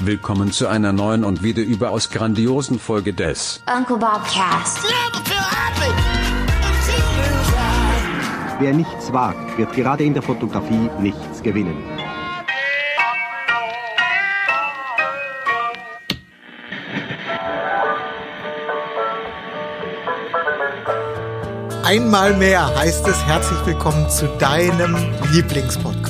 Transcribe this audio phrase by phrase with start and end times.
[0.00, 4.78] Willkommen zu einer neuen und wieder überaus grandiosen Folge des Uncle Bob Cast.
[8.58, 11.76] Wer nichts wagt, wird gerade in der Fotografie nichts gewinnen.
[21.84, 24.94] Einmal mehr heißt es herzlich willkommen zu deinem
[25.32, 26.07] Lieblingspodcast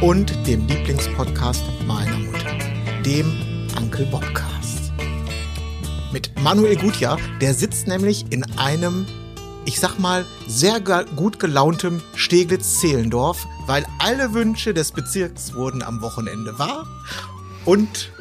[0.00, 2.56] und dem Lieblingspodcast meiner Mutter,
[3.04, 3.32] dem
[3.76, 4.92] Uncle Bobcast.
[6.12, 9.06] Mit Manuel Gutjahr, der sitzt nämlich in einem,
[9.64, 10.80] ich sag mal, sehr
[11.16, 16.86] gut gelauntem Steglitz-Zehlendorf, weil alle Wünsche des Bezirks wurden am Wochenende wahr
[17.64, 18.12] und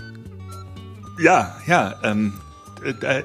[1.20, 2.47] Ja, ja, ähm, äh,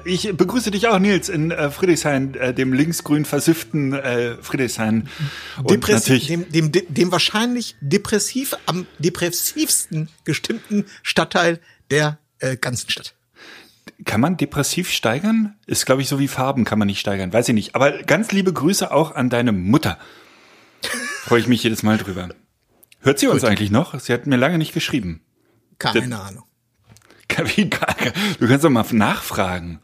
[0.05, 5.09] ich begrüße dich auch, Nils, in äh, Friedrichshain, äh, dem linksgrün versifften äh, Friedrichshain.
[5.57, 11.59] Und Depressi natürlich, dem, dem, dem, wahrscheinlich depressiv am depressivsten gestimmten Stadtteil
[11.91, 13.15] der äh, ganzen Stadt.
[14.05, 15.55] kann man depressiv steigern?
[15.65, 17.31] Ist, glaube ich, so wie Farben kann man nicht steigern.
[17.31, 17.75] Weiß ich nicht.
[17.75, 19.97] Aber ganz liebe Grüße auch an deine Mutter.
[21.21, 22.29] Freue ich mich jedes Mal drüber.
[22.99, 23.49] Hört sie uns Gut.
[23.49, 23.99] eigentlich noch?
[23.99, 25.21] Sie hat mir lange nicht geschrieben.
[25.77, 26.43] Keine Ahnung.
[27.55, 27.69] Wie-
[28.39, 29.79] Du kannst doch mal nachfragen.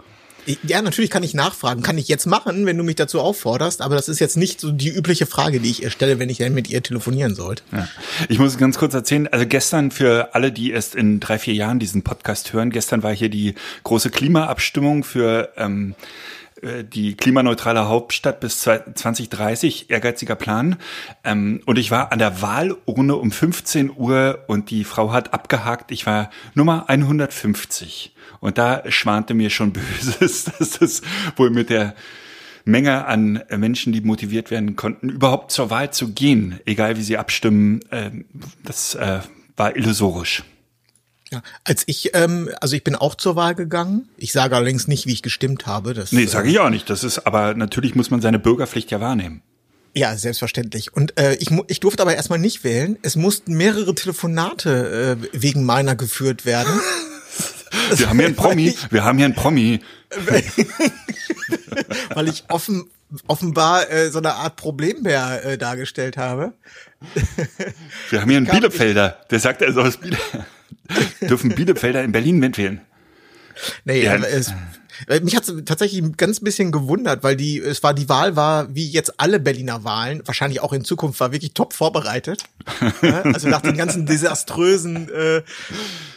[0.63, 1.83] Ja, natürlich kann ich nachfragen.
[1.83, 4.71] Kann ich jetzt machen, wenn du mich dazu aufforderst, aber das ist jetzt nicht so
[4.71, 7.61] die übliche Frage, die ich ihr stelle, wenn ich dann mit ihr telefonieren sollte.
[7.71, 7.87] Ja.
[8.29, 11.77] Ich muss ganz kurz erzählen, also gestern für alle, die erst in drei, vier Jahren
[11.77, 13.53] diesen Podcast hören, gestern war hier die
[13.83, 16.38] große Klimaabstimmung für ähm, äh,
[16.83, 20.77] die klimaneutrale Hauptstadt bis 2030, ehrgeiziger Plan.
[21.23, 25.91] Ähm, und ich war an der Wahlurne um 15 Uhr und die Frau hat abgehakt,
[25.91, 28.15] ich war Nummer 150.
[28.39, 31.01] Und da schwante mir schon Böses, dass das
[31.35, 31.95] wohl mit der
[32.65, 37.17] Menge an Menschen, die motiviert werden konnten, überhaupt zur Wahl zu gehen, egal wie sie
[37.17, 38.25] abstimmen, ähm,
[38.63, 39.19] das äh,
[39.55, 40.43] war illusorisch.
[41.31, 44.09] Ja, als ich, ähm, also ich bin auch zur Wahl gegangen.
[44.17, 45.93] Ich sage allerdings nicht, wie ich gestimmt habe.
[45.93, 46.89] Das, Nee, sage ich auch nicht.
[46.89, 49.43] Das ist, aber natürlich muss man seine Bürgerpflicht ja wahrnehmen.
[49.95, 50.93] Ja, selbstverständlich.
[50.93, 52.97] Und äh, ich, ich durfte aber erstmal nicht wählen.
[53.01, 56.79] Es mussten mehrere Telefonate äh, wegen meiner geführt werden.
[57.95, 59.79] Wir haben hier einen Promi, wir haben hier einen Promi.
[62.15, 62.89] weil ich offen,
[63.27, 66.53] offenbar äh, so eine Art Problembär äh, dargestellt habe.
[68.09, 70.17] Wir haben hier einen Bielefelder, der sagt, er ist aus Biele
[71.21, 72.81] Dürfen Bielefelder in Berlin mitwählen?
[73.83, 74.15] Nee, Ja.
[74.15, 74.53] es,
[75.21, 78.73] mich hat es tatsächlich ein ganz bisschen gewundert, weil die, es war, die Wahl war,
[78.73, 82.43] wie jetzt alle Berliner Wahlen, wahrscheinlich auch in Zukunft, war wirklich top vorbereitet.
[83.23, 85.41] Also nach den ganzen desaströsen, äh,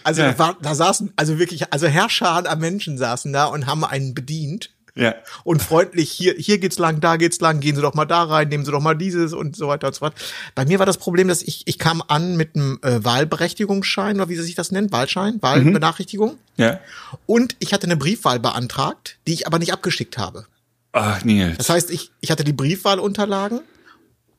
[0.05, 0.33] also Ja.
[0.33, 4.15] da, war, da saßen, also wirklich, also Herrscher an Menschen saßen da und haben einen
[4.15, 4.71] bedient.
[4.95, 5.15] Ja.
[5.45, 8.49] Und freundlich, hier, hier geht's lang, da geht's lang, gehen Sie doch mal da rein,
[8.49, 10.15] nehmen Sie doch mal dieses und so weiter und so fort.
[10.55, 14.29] Bei mir war das Problem, dass ich, ich kam an mit einem äh, Wahlberechtigungsschein, oder
[14.29, 16.37] wie sie sich das nennt, Wahlschein, Wahlbenachrichtigung.
[16.57, 16.79] Ja.
[17.27, 20.47] Und ich hatte eine Briefwahl beantragt, die ich aber nicht abgeschickt habe.
[20.93, 21.57] Ach, Nils.
[21.57, 23.61] Das heißt, ich, ich hatte die Briefwahlunterlagen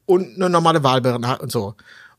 [0.06, 1.76] und eine normale Wahlbenachrichtigung und so.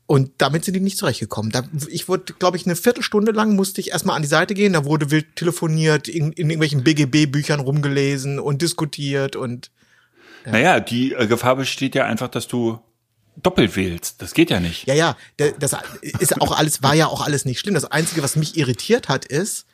[0.07, 1.51] Und damit sind die nicht zurechtgekommen.
[1.51, 4.75] Da, ich wurde, glaube ich, eine Viertelstunde lang musste ich erstmal an die Seite gehen.
[4.75, 9.71] Da wurde wild telefoniert, in, in irgendwelchen BGB-Büchern rumgelesen und diskutiert und
[10.45, 12.81] Naja, die äh, Gefahr besteht ja einfach, dass du
[13.43, 14.21] doppelt wählst.
[14.21, 14.87] Das geht ja nicht.
[14.87, 15.17] Ja, ja,
[15.59, 17.75] das ist auch alles, war ja auch alles nicht schlimm.
[17.75, 19.67] Das Einzige, was mich irritiert hat, ist,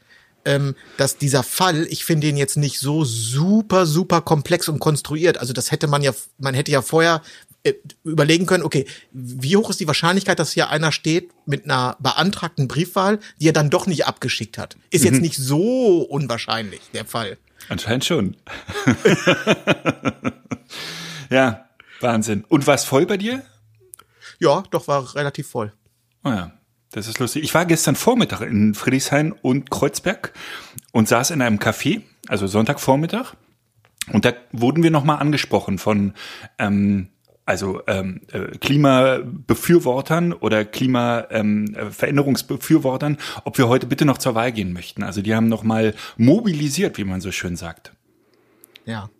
[0.44, 5.38] ähm, dass dieser Fall, ich finde ihn jetzt nicht so super, super komplex und konstruiert.
[5.38, 7.22] Also das hätte man ja, man hätte ja vorher
[8.04, 12.68] überlegen können, okay, wie hoch ist die Wahrscheinlichkeit, dass hier einer steht mit einer beantragten
[12.68, 14.76] Briefwahl, die er dann doch nicht abgeschickt hat?
[14.90, 17.38] Ist jetzt nicht so unwahrscheinlich, der Fall.
[17.68, 18.36] Anscheinend schon.
[21.30, 21.68] ja,
[22.00, 22.44] Wahnsinn.
[22.48, 23.42] Und war's voll bei dir?
[24.38, 25.72] Ja, doch war relativ voll.
[26.24, 26.52] Oh ja,
[26.92, 27.44] das ist lustig.
[27.44, 30.32] Ich war gestern Vormittag in Friedrichshain und Kreuzberg
[30.92, 33.34] und saß in einem Café, also Sonntagvormittag.
[34.12, 36.14] Und da wurden wir nochmal angesprochen von
[36.58, 37.08] ähm,
[37.46, 45.02] also ähm, äh, Klimabefürwortern oder Klimaveränderungsbefürwortern, ob wir heute bitte noch zur Wahl gehen möchten.
[45.02, 47.92] Also die haben nochmal mobilisiert, wie man so schön sagt.
[48.84, 49.10] Ja.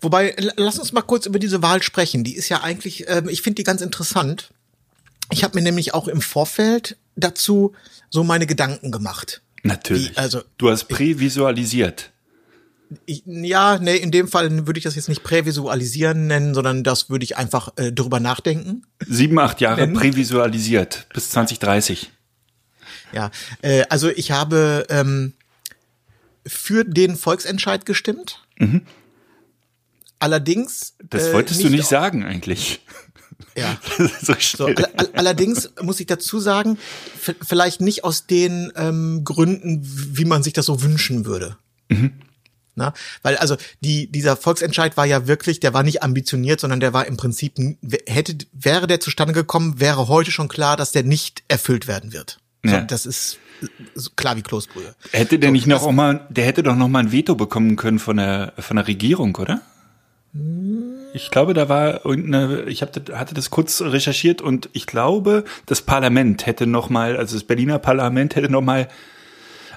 [0.00, 2.24] Wobei, lass uns mal kurz über diese Wahl sprechen.
[2.24, 4.50] Die ist ja eigentlich, ähm, ich finde die ganz interessant.
[5.30, 7.72] Ich habe mir nämlich auch im Vorfeld dazu
[8.10, 9.42] so meine Gedanken gemacht.
[9.62, 10.10] Natürlich.
[10.10, 12.12] Wie, also, du hast prävisualisiert.
[13.04, 17.10] Ich, ja, nee, in dem Fall würde ich das jetzt nicht prävisualisieren nennen, sondern das
[17.10, 18.84] würde ich einfach äh, drüber nachdenken.
[19.06, 19.94] Sieben, acht Jahre Nennen?
[19.94, 22.12] prävisualisiert bis 2030.
[23.12, 23.30] Ja,
[23.62, 25.32] äh, also ich habe ähm,
[26.46, 28.44] für den Volksentscheid gestimmt.
[30.18, 30.94] Allerdings.
[31.10, 32.80] Das äh, wolltest du nicht sagen eigentlich.
[33.56, 33.78] Ja.
[34.22, 36.78] so So, all, all, allerdings muss ich dazu sagen,
[37.42, 41.56] vielleicht nicht aus den ähm, Gründen, wie man sich das so wünschen würde.
[42.76, 42.92] Na,
[43.22, 47.06] weil also die, dieser Volksentscheid war ja wirklich, der war nicht ambitioniert, sondern der war
[47.06, 47.54] im Prinzip,
[48.06, 52.38] hätte, wäre der zustande gekommen, wäre heute schon klar, dass der nicht erfüllt werden wird.
[52.62, 52.82] So, Ja.
[52.82, 53.38] Das ist
[53.94, 54.94] so klar wie Kloßbrühe.
[55.12, 57.98] Hätte der nicht noch auch mal, der hätte doch noch mal ein Veto bekommen können
[57.98, 59.62] von der von der Regierung, oder?
[61.14, 65.80] Ich glaube, da war irgendeine, ich hab, hatte das kurz recherchiert und ich glaube, das
[65.80, 68.88] Parlament hätte noch mal, also das Berliner Parlament hätte noch mal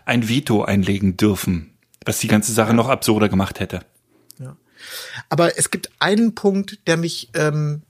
[0.06, 1.72] ein Veto einlegen dürfen,
[2.10, 3.82] was die ganze Sache noch absurder gemacht hätte.
[5.30, 7.82] Aber es gibt einen Punkt, der mich, ähm,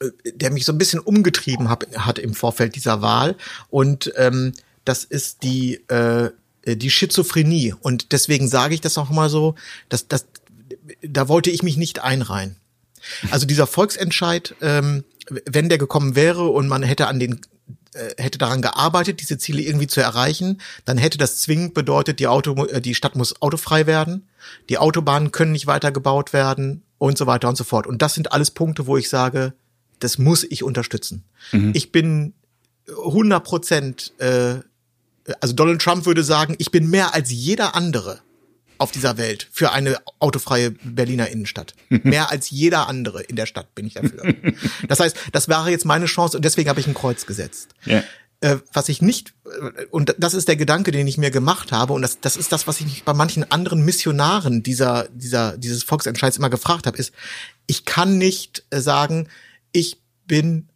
[0.00, 3.36] äh, der mich so ein bisschen umgetrieben hab, hat im Vorfeld dieser Wahl.
[3.70, 4.52] Und ähm,
[4.84, 6.30] das ist die, äh,
[6.66, 7.74] die Schizophrenie.
[7.80, 9.54] Und deswegen sage ich das auch mal so,
[9.88, 10.26] dass, dass,
[11.02, 12.56] da wollte ich mich nicht einreihen.
[13.30, 15.04] Also dieser Volksentscheid, ähm,
[15.46, 17.38] wenn der gekommen wäre und man hätte an den äh,
[18.18, 22.64] hätte daran gearbeitet, diese Ziele irgendwie zu erreichen, dann hätte das zwingend bedeutet, die Auto,
[22.66, 24.28] äh, die Stadt muss autofrei werden,
[24.68, 27.86] die Autobahnen können nicht weiter gebaut werden und so weiter und so fort.
[27.86, 29.54] Und das sind alles Punkte, wo ich sage,
[30.00, 31.24] das muss ich unterstützen.
[31.72, 32.34] Ich bin
[32.88, 34.56] 100 Prozent, äh,
[35.40, 38.20] also Donald Trump würde sagen, ich bin mehr als jeder andere
[38.78, 41.74] auf dieser Welt für eine autofreie Berliner Innenstadt.
[41.88, 44.34] Mehr als jeder andere in der Stadt bin ich dafür.
[44.88, 47.70] Das heißt, das wäre jetzt meine Chance und deswegen habe ich ein Kreuz gesetzt.
[47.84, 48.02] Ja.
[48.40, 51.92] Äh, was ich nicht, äh, und das ist der Gedanke, den ich mir gemacht habe,
[51.92, 55.82] und das, das ist das, was ich mich bei manchen anderen Missionaren dieser, dieser, dieses
[55.82, 57.12] Volksentscheids immer gefragt habe, ist,
[57.66, 59.28] ich kann nicht äh, sagen,
[59.72, 60.68] ich bin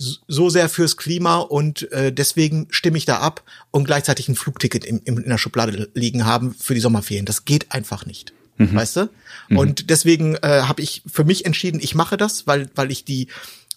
[0.00, 4.84] so sehr fürs Klima und äh, deswegen stimme ich da ab und gleichzeitig ein Flugticket
[4.84, 7.26] im, im, in der Schublade liegen haben für die Sommerferien.
[7.26, 8.32] Das geht einfach nicht.
[8.74, 9.10] Weißt du?
[9.56, 13.28] Und deswegen äh, habe ich für mich entschieden, ich mache das, weil, weil ich die,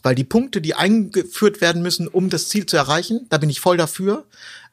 [0.02, 3.62] weil die Punkte, die eingeführt werden müssen, um das Ziel zu erreichen, da bin ich
[3.62, 4.26] voll dafür.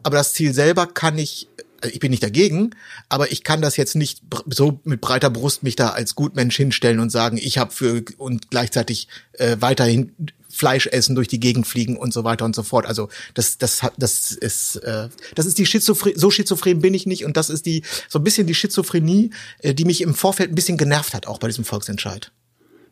[0.03, 1.49] Aber das Ziel selber kann ich,
[1.82, 2.70] äh, ich bin nicht dagegen,
[3.08, 6.99] aber ich kann das jetzt nicht so mit breiter Brust mich da als Gutmensch hinstellen
[6.99, 10.12] und sagen, ich habe für und gleichzeitig äh, weiterhin
[10.61, 12.85] Fleisch essen, durch die Gegend fliegen und so weiter und so fort.
[12.85, 17.25] Also das, das, das ist, äh, das ist die Schizophrenie, so schizophren bin ich nicht
[17.25, 19.31] und das ist die so ein bisschen die Schizophrenie,
[19.61, 22.31] äh, die mich im Vorfeld ein bisschen genervt hat, auch bei diesem Volksentscheid.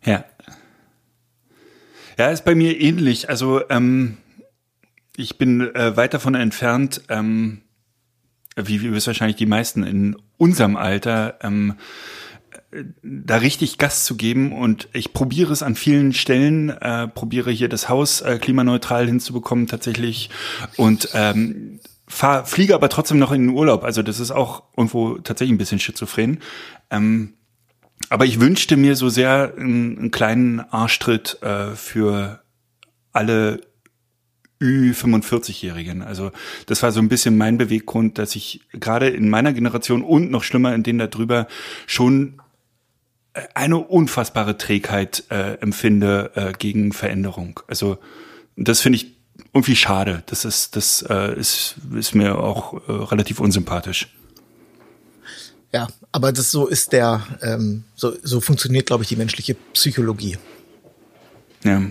[0.02, 0.24] Ja.
[2.16, 3.28] Ja, ist bei mir ähnlich.
[3.28, 4.16] Also ähm,
[5.18, 7.60] ich bin äh, weit davon entfernt, ähm,
[8.56, 11.78] wie wir es wahrscheinlich die meisten in unserem Alter, ähm, äh,
[13.02, 17.68] da richtig Gas zu geben und ich probiere es an vielen Stellen, äh, probiere hier
[17.68, 20.28] das Haus äh, klimaneutral hinzubekommen tatsächlich
[20.76, 23.84] und ähm, fahr, fliege aber trotzdem noch in den Urlaub.
[23.84, 26.40] Also das ist auch irgendwo tatsächlich ein bisschen schizophren.
[26.90, 27.34] Ähm,
[28.10, 32.42] aber ich wünschte mir so sehr einen, einen kleinen Arschtritt äh, für
[33.12, 33.60] alle
[34.60, 36.02] Ü45-Jährigen.
[36.02, 36.32] Also
[36.66, 40.42] das war so ein bisschen mein Beweggrund, dass ich gerade in meiner Generation und noch
[40.42, 41.46] schlimmer in denen darüber
[41.86, 42.40] schon
[43.54, 47.60] eine unfassbare Trägheit äh, empfinde äh, gegen Veränderung.
[47.66, 47.98] Also
[48.56, 49.16] das finde ich
[49.52, 50.22] irgendwie schade.
[50.26, 54.08] Das ist das äh, ist ist mir auch äh, relativ unsympathisch.
[55.72, 60.38] Ja, aber das so ist der, ähm, so, so funktioniert, glaube ich, die menschliche Psychologie.
[61.62, 61.82] Ja.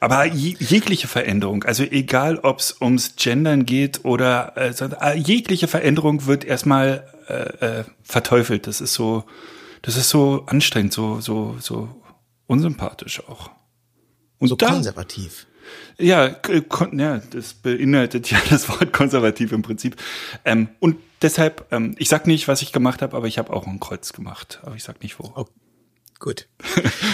[0.00, 5.68] Aber je, jegliche Veränderung, also egal ob es ums Gendern geht oder äh, äh, jegliche
[5.68, 8.66] Veränderung wird erstmal äh, äh, verteufelt.
[8.66, 9.24] Das ist so,
[9.82, 11.88] das ist so anstrengend, so so so
[12.46, 13.50] unsympathisch auch.
[14.38, 15.46] Und So da- konservativ.
[15.98, 16.28] ja,
[16.68, 19.96] kon ja, das beinhaltet ja das Wort konservativ im Prinzip.
[20.44, 23.66] Ähm, und deshalb, ähm, ich sag nicht, was ich gemacht habe, aber ich habe auch
[23.66, 24.60] ein Kreuz gemacht.
[24.64, 25.32] Aber ich sag nicht wo.
[25.36, 25.46] Oh,
[26.18, 26.48] gut.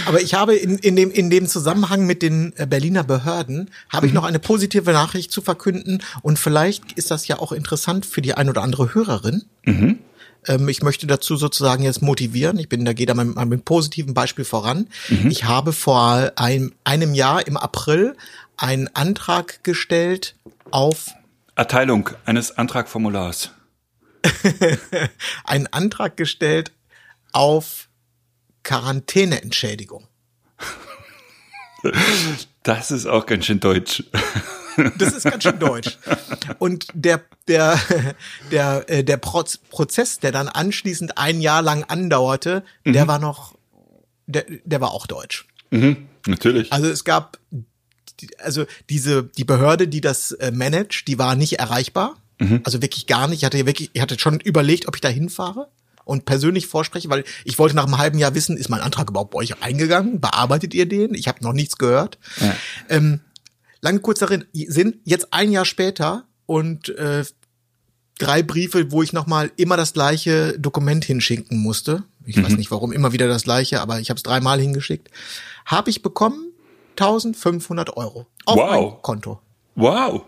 [0.06, 4.06] Aber ich habe in, in, dem, in dem Zusammenhang mit den äh, Berliner Behörden, habe
[4.06, 6.02] ich noch eine positive Nachricht zu verkünden.
[6.22, 9.44] Und vielleicht ist das ja auch interessant für die ein oder andere Hörerin.
[10.46, 12.58] Ähm, ich möchte dazu sozusagen jetzt motivieren.
[12.58, 14.88] Ich bin, da geht mit einem positiven Beispiel voran.
[15.28, 18.16] Ich habe vor einem, einem Jahr im April
[18.56, 20.34] einen Antrag gestellt
[20.70, 21.06] auf
[21.54, 23.50] Erteilung eines Antragformulars.
[25.44, 26.72] einen Antrag gestellt
[27.32, 27.88] auf
[28.62, 30.06] Quarantäneentschädigung.
[32.64, 34.02] Das ist auch ganz schön deutsch.
[34.98, 35.98] Das ist ganz schön deutsch.
[36.58, 37.78] Und der, der,
[38.50, 43.54] der, äh, der Proz Prozess, der dann anschließend ein Jahr lang andauerte, der war noch,
[44.26, 45.46] der, der war auch deutsch.
[46.26, 46.72] Natürlich.
[46.72, 47.38] Also es gab,
[48.20, 52.16] die- also diese, die Behörde, die das äh, managt, die war nicht erreichbar.
[52.64, 53.38] Also wirklich gar nicht.
[53.40, 55.68] Ich hatte wirklich, ich hatte schon überlegt, ob ich da hinfahre
[56.04, 59.32] und persönlich vorspreche, weil ich wollte nach einem halben Jahr wissen, ist mein Antrag überhaupt
[59.32, 60.20] bei euch eingegangen?
[60.20, 61.14] Bearbeitet ihr den?
[61.14, 62.18] Ich habe noch nichts gehört.
[62.40, 62.54] Ja.
[62.88, 63.20] Ähm,
[63.80, 67.24] lange kurzer Sinn, jetzt ein Jahr später und äh,
[68.18, 72.02] drei Briefe, wo ich nochmal immer das gleiche Dokument hinschicken musste.
[72.26, 72.44] Ich mhm.
[72.44, 75.08] weiß nicht warum, immer wieder das gleiche, aber ich habe es dreimal hingeschickt.
[75.64, 76.52] Habe ich bekommen
[76.98, 78.92] 1500 Euro auf wow.
[78.92, 79.40] mein Konto.
[79.76, 80.22] Wow.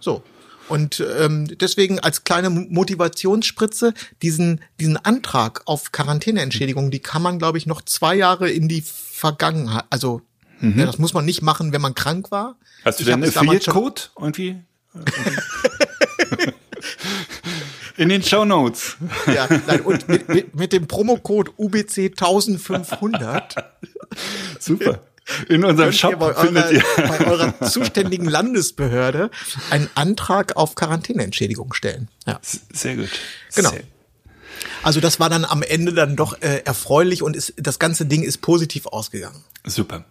[0.00, 0.22] So.
[0.68, 7.56] Und ähm, deswegen als kleine Motivationsspritze diesen diesen Antrag auf Quarantäneentschädigung, die kann man glaube
[7.56, 10.20] ich noch zwei Jahre in die Vergangenheit, also
[10.60, 10.78] mhm.
[10.78, 12.56] ja, das muss man nicht machen, wenn man krank war.
[12.84, 14.56] Hast du denn einen Affiliate-Code irgendwie?
[17.96, 18.96] In den Show Notes.
[19.26, 23.56] Ja, nein, und mit, mit, mit dem Promocode UBC 1500.
[24.60, 25.02] Super.
[25.48, 29.30] In unserem Shop ihr bei findet eurer, ihr bei eurer zuständigen Landesbehörde
[29.70, 32.08] einen Antrag auf Quarantäneentschädigung stellen.
[32.26, 32.40] Ja.
[32.42, 33.10] Sehr gut.
[33.54, 33.70] Genau.
[33.70, 33.82] Sehr.
[34.82, 38.22] Also das war dann am Ende dann doch äh, erfreulich und ist, das ganze Ding
[38.22, 39.44] ist positiv ausgegangen.
[39.64, 40.04] Super.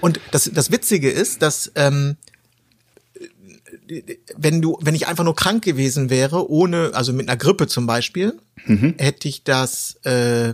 [0.00, 2.16] Und das, das Witzige ist, dass ähm,
[4.36, 7.86] wenn du, wenn ich einfach nur krank gewesen wäre, ohne, also mit einer Grippe zum
[7.86, 8.94] Beispiel, mhm.
[8.98, 10.52] hätte ich das äh,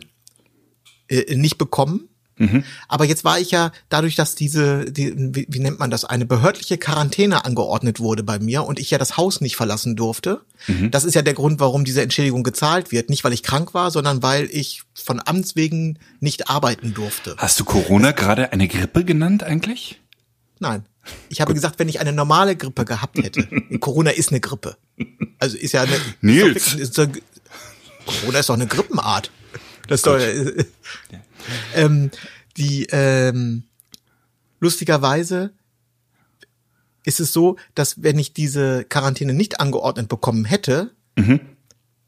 [1.09, 2.09] äh, nicht bekommen.
[2.39, 2.65] Mhm.
[2.89, 6.27] Aber jetzt war ich ja dadurch, dass diese, die, wie, wie, nennt man das, eine
[6.27, 10.43] behördliche Quarantäne angeordnet wurde bei mir und ich ja das Haus nicht verlassen durfte.
[10.67, 10.91] Mhm.
[10.91, 13.09] Das ist ja der Grund, warum diese Entschädigung gezahlt wird.
[13.09, 17.37] Nicht, weil ich krank war, sondern weil ich von Amts wegen nicht arbeiten durfte.
[17.39, 20.01] Hast du Corona gerade eine Grippe genannt eigentlich?
[20.59, 20.85] Nein.
[21.29, 21.57] Ich habe Gut.
[21.57, 23.47] gesagt, wenn ich eine normale Grippe gehabt hätte.
[23.81, 24.77] Corona ist eine Grippe.
[25.39, 25.97] Also ist ja eine.
[26.21, 26.75] Nils.
[26.75, 27.07] Ist doch,
[28.07, 29.31] Corona ist doch eine Grippenart.
[29.89, 30.65] Das ist doch, äh,
[31.75, 32.11] ähm,
[32.57, 33.65] die ähm,
[34.61, 35.53] lustigerweise
[37.05, 41.41] ist es so, dass wenn ich diese Quarantäne nicht angeordnet bekommen hätte, mhm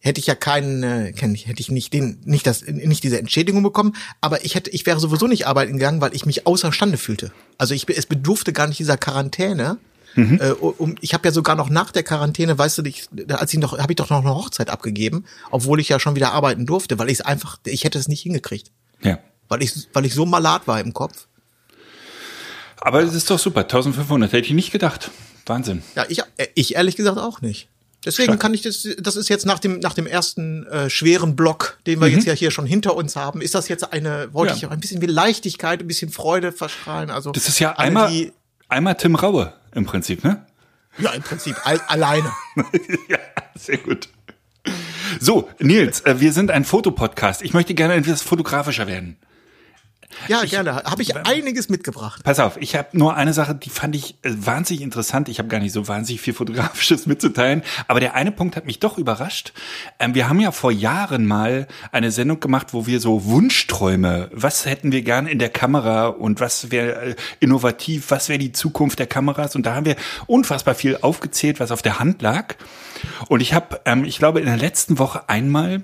[0.00, 3.94] hätte ich ja keinen, äh, hätte ich nicht den, nicht das, nicht diese Entschädigung bekommen,
[4.20, 7.32] aber ich hätte, ich wäre sowieso nicht arbeiten gegangen, weil ich mich außerstande fühlte.
[7.58, 9.78] Also ich, es bedurfte gar nicht dieser Quarantäne.
[10.18, 10.40] Mhm.
[10.40, 13.60] Äh, um, ich habe ja sogar noch nach der Quarantäne, weißt du, ich, als ich
[13.60, 16.98] noch, habe ich doch noch eine Hochzeit abgegeben, obwohl ich ja schon wieder arbeiten durfte,
[16.98, 18.72] weil ich es einfach, ich hätte es nicht hingekriegt.
[19.00, 19.20] Ja.
[19.48, 21.28] Weil ich, weil ich so malat war im Kopf.
[22.80, 25.10] Aber es ist doch super, 1500 hätte ich nicht gedacht.
[25.46, 25.82] Wahnsinn.
[25.94, 26.22] Ja, ich,
[26.54, 27.68] ich ehrlich gesagt auch nicht.
[28.04, 28.40] Deswegen Stark.
[28.40, 32.00] kann ich das, das ist jetzt nach dem, nach dem ersten äh, schweren Block, den
[32.00, 32.14] wir mhm.
[32.14, 34.56] jetzt ja hier schon hinter uns haben, ist das jetzt eine, wollte ja.
[34.56, 37.10] ich auch ein bisschen wie Leichtigkeit, ein bisschen Freude verstrahlen.
[37.10, 38.32] Also das ist ja einmal, die,
[38.68, 40.44] einmal Tim Raue im Prinzip, ne?
[40.98, 42.32] Ja, im Prinzip all, alleine.
[43.08, 43.18] ja,
[43.54, 44.08] sehr gut.
[45.20, 47.42] So, Nils, äh, wir sind ein Fotopodcast.
[47.42, 49.16] Ich möchte gerne etwas fotografischer werden.
[50.26, 50.76] Ja, ich, gerne.
[50.84, 52.22] Habe ich einiges mitgebracht.
[52.24, 55.28] Pass auf, ich habe nur eine Sache, die fand ich äh, wahnsinnig interessant.
[55.28, 58.80] Ich habe gar nicht so wahnsinnig viel Fotografisches mitzuteilen, aber der eine Punkt hat mich
[58.80, 59.52] doch überrascht.
[59.98, 64.66] Ähm, wir haben ja vor Jahren mal eine Sendung gemacht, wo wir so Wunschträume, was
[64.66, 68.98] hätten wir gern in der Kamera und was wäre äh, innovativ, was wäre die Zukunft
[68.98, 69.96] der Kameras und da haben wir
[70.26, 72.56] unfassbar viel aufgezählt, was auf der Hand lag.
[73.28, 75.82] Und ich habe, ähm, ich glaube, in der letzten Woche einmal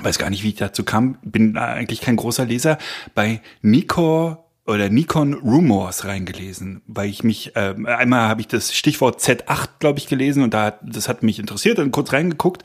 [0.00, 2.78] weiß gar nicht, wie ich dazu kam, bin eigentlich kein großer Leser,
[3.14, 9.20] bei Nikon oder Nikon Rumors reingelesen, weil ich mich, äh, einmal habe ich das Stichwort
[9.20, 12.62] Z8, glaube ich, gelesen und da das hat mich interessiert und kurz reingeguckt.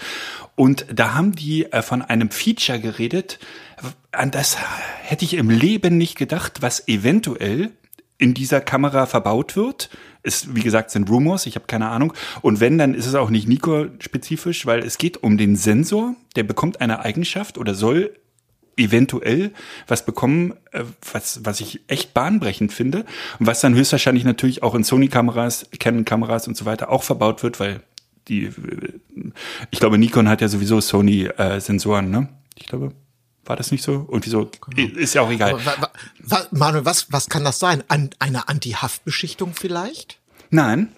[0.55, 3.39] Und da haben die äh, von einem Feature geredet,
[4.11, 4.57] an das
[5.01, 7.71] hätte ich im Leben nicht gedacht, was eventuell
[8.17, 9.89] in dieser Kamera verbaut wird.
[10.27, 12.13] Ist, wie gesagt, sind Rumors, ich habe keine Ahnung.
[12.41, 16.43] Und wenn, dann ist es auch nicht Nico-spezifisch, weil es geht um den Sensor, der
[16.43, 18.11] bekommt eine Eigenschaft oder soll
[18.75, 19.51] eventuell
[19.87, 23.05] was bekommen, äh, was, was ich echt bahnbrechend finde
[23.39, 27.59] und was dann höchstwahrscheinlich natürlich auch in Sony-Kameras, Canon-Kameras und so weiter auch verbaut wird,
[27.59, 27.81] weil
[28.27, 28.51] die, äh,
[29.71, 32.29] ich glaube, Nikon hat ja sowieso Sony-Sensoren, ne?
[32.55, 32.91] Ich glaube.
[33.45, 34.05] War das nicht so?
[34.11, 34.99] Irgendwie so, genau.
[34.99, 35.53] ist ja auch egal.
[35.53, 37.81] Aber, wa, Manuel, was, was kann das sein?
[37.87, 40.16] An, eine Anti-Haftbeschichtung vielleicht?
[40.49, 40.89] Nein.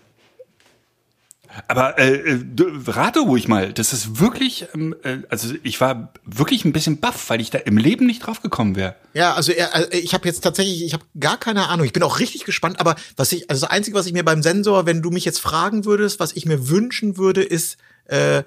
[1.67, 2.39] Aber äh, äh
[2.87, 7.29] rate ruhig mal, das ist wirklich, ähm, äh, also ich war wirklich ein bisschen baff,
[7.29, 8.95] weil ich da im Leben nicht drauf gekommen wäre.
[9.13, 11.85] Ja, also äh, ich habe jetzt tatsächlich, ich habe gar keine Ahnung.
[11.85, 14.43] Ich bin auch richtig gespannt, aber was ich, also das Einzige, was ich mir beim
[14.43, 18.43] Sensor, wenn du mich jetzt fragen würdest, was ich mir wünschen würde, ist äh,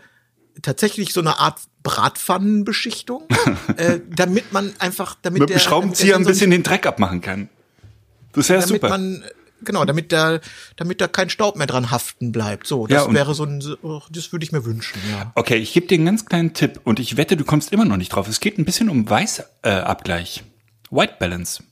[0.62, 3.24] tatsächlich so eine Art Bratpfannenbeschichtung,
[3.76, 7.48] äh, damit man einfach, damit Mit der, dem Schraubenzieher ein bisschen den Dreck abmachen kann.
[8.32, 8.88] Das ist ja damit super.
[8.88, 9.24] Man,
[9.64, 10.40] genau, damit da,
[10.76, 12.66] damit da kein Staub mehr dran haften bleibt.
[12.66, 13.60] So, das ja, wäre so ein,
[14.10, 15.00] das würde ich mir wünschen.
[15.10, 15.32] Ja.
[15.34, 17.96] Okay, ich gebe dir einen ganz kleinen Tipp und ich wette, du kommst immer noch
[17.96, 18.28] nicht drauf.
[18.28, 21.62] Es geht ein bisschen um Weißabgleich, äh, White Balance.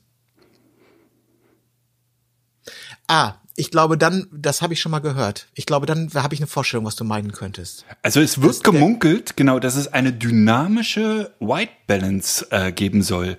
[3.07, 5.47] Ah, ich glaube dann, das habe ich schon mal gehört.
[5.53, 7.85] Ich glaube, dann habe ich eine Vorstellung, was du meinen könntest.
[8.01, 13.37] Also es wird gemunkelt, genau, dass es eine dynamische White Balance äh, geben soll,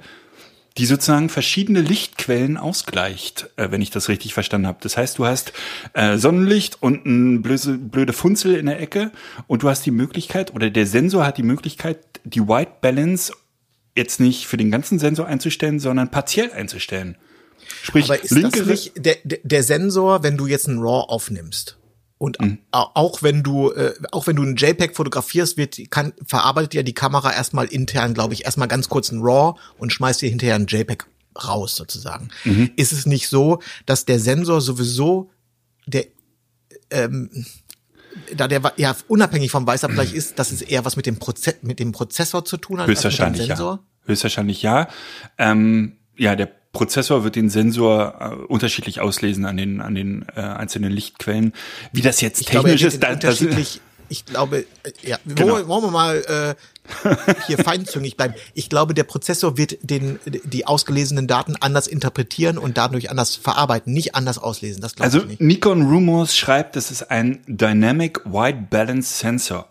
[0.79, 4.79] die sozusagen verschiedene Lichtquellen ausgleicht, äh, wenn ich das richtig verstanden habe.
[4.81, 5.53] Das heißt, du hast
[5.93, 9.11] äh, Sonnenlicht und ein blöde, blöde Funzel in der Ecke
[9.47, 13.33] und du hast die Möglichkeit, oder der Sensor hat die Möglichkeit, die White Balance
[13.95, 17.17] jetzt nicht für den ganzen Sensor einzustellen, sondern partiell einzustellen.
[17.83, 21.09] Sprich, Aber ist linke das nicht der, der- der Sensor, wenn du jetzt ein RAW
[21.09, 21.77] aufnimmst
[22.23, 22.59] und Mhm.
[22.71, 26.83] au- auch wenn du äh, auch wenn du ein JPEG fotografierst, wird kann verarbeitet ja
[26.85, 30.55] die Kamera erstmal intern, glaube ich, erstmal ganz kurz ein RAW und schmeißt dir hinterher
[30.55, 31.05] ein JPEG
[31.45, 32.29] raus sozusagen.
[32.45, 32.71] Mhm.
[32.77, 35.31] Ist es nicht so, dass der Sensor sowieso
[35.87, 36.05] der
[36.91, 37.29] ähm,
[38.37, 41.81] da der ja unabhängig vom Weißabgleich ist, dass es eher was mit dem Proze mit
[41.81, 43.73] dem Prozessor zu tun hat als mit dem Höchstwahrscheinlich Sensor?
[43.73, 44.07] ja.
[44.07, 44.89] Höchstwahrscheinlich ja.
[45.39, 50.41] Ähm, ja, der Prozessor wird den Sensor äh, unterschiedlich auslesen an den an den äh,
[50.41, 51.53] einzelnen Lichtquellen.
[51.93, 53.79] Wie das jetzt Ich glaube, technisch wird ist, da, das.
[54.09, 55.55] Ich glaube, äh, ja, Genau.
[55.55, 56.57] wollen, wollen wir mal
[57.07, 57.09] äh,
[57.47, 58.35] hier feinzüngig bleiben.
[58.53, 63.93] Ich glaube, der Prozessor wird den die ausgelesenen Daten anders interpretieren und dadurch anders verarbeiten,
[63.95, 64.83] nicht anders auslesen.
[64.83, 65.41] Das glaube also ich nicht.
[65.41, 69.67] Nikon Rumors schreibt, das ist ein Dynamic White Balance Sensor.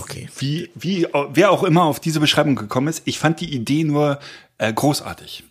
[0.00, 0.28] Okay.
[0.38, 4.18] Wie, wie, wer auch immer auf diese Beschreibung gekommen ist, ich fand die Idee nur
[4.58, 5.44] äh, großartig.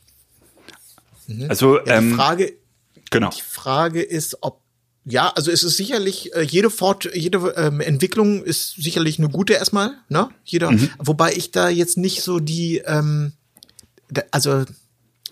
[1.48, 1.78] Also, Mhm.
[1.78, 2.54] Ja, die ähm, Frage,
[3.10, 3.30] genau.
[3.30, 4.62] die Frage ist, ob
[5.06, 9.54] ja, also es ist sicherlich äh, jede Fort, jede ähm, Entwicklung ist sicherlich eine gute
[9.54, 10.30] erstmal, ne?
[10.46, 10.90] Jeder, Mhm.
[10.98, 13.34] wobei ich da jetzt nicht so die, ähm,
[14.10, 14.64] da, also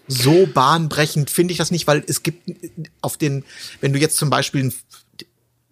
[0.09, 2.51] so bahnbrechend finde ich das nicht, weil es gibt
[3.01, 3.45] auf den,
[3.79, 4.73] wenn du jetzt zum Beispiel ein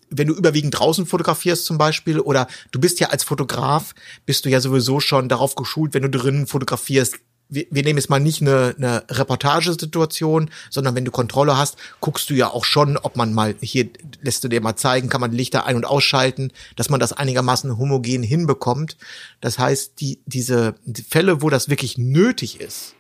[0.10, 3.94] wenn du überwiegend draußen fotografierst zum Beispiel oder du bist ja als Fotograf,
[4.25, 7.16] bist du ja sowieso schon darauf geschult, wenn du drinnen fotografierst.
[7.51, 12.30] Wir, wir nehmen jetzt mal nicht eine, eine Reportagesituation, sondern wenn du Kontrolle hast, guckst
[12.30, 13.89] du ja auch schon, ob man mal, hier
[14.22, 17.78] lässt du dir mal zeigen, kann man Lichter ein- und ausschalten, dass man das einigermaßen
[17.78, 18.98] homogen hinbekommt.
[19.42, 22.94] Das heißt, die, diese die Fälle, wo das wirklich nötig ist,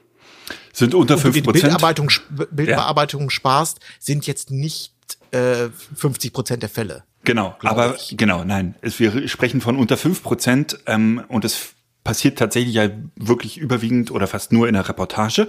[0.73, 1.61] Sind unter und du 5 die Prozent.
[1.63, 2.11] Bildbearbeitung,
[2.51, 4.93] Bildbearbeitung sparst, sind jetzt nicht
[5.31, 7.03] äh, 50 Prozent der Fälle.
[7.23, 8.15] Genau, aber ich.
[8.17, 8.75] genau, nein.
[8.81, 14.09] Es, wir sprechen von unter 5 Prozent ähm, und es passiert tatsächlich ja wirklich überwiegend
[14.09, 15.47] oder fast nur in der Reportage.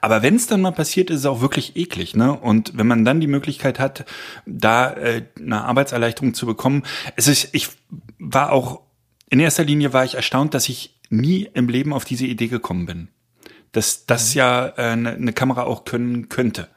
[0.00, 2.16] Aber wenn es dann mal passiert, ist es auch wirklich eklig.
[2.16, 2.32] Ne?
[2.32, 4.04] Und wenn man dann die Möglichkeit hat,
[4.44, 6.82] da äh, eine Arbeitserleichterung zu bekommen,
[7.16, 7.68] es ist, ich
[8.18, 8.82] war auch,
[9.30, 12.86] in erster Linie war ich erstaunt, dass ich nie im Leben auf diese Idee gekommen
[12.86, 13.08] bin.
[13.70, 16.68] Dass das ja äh, eine, eine Kamera auch können könnte.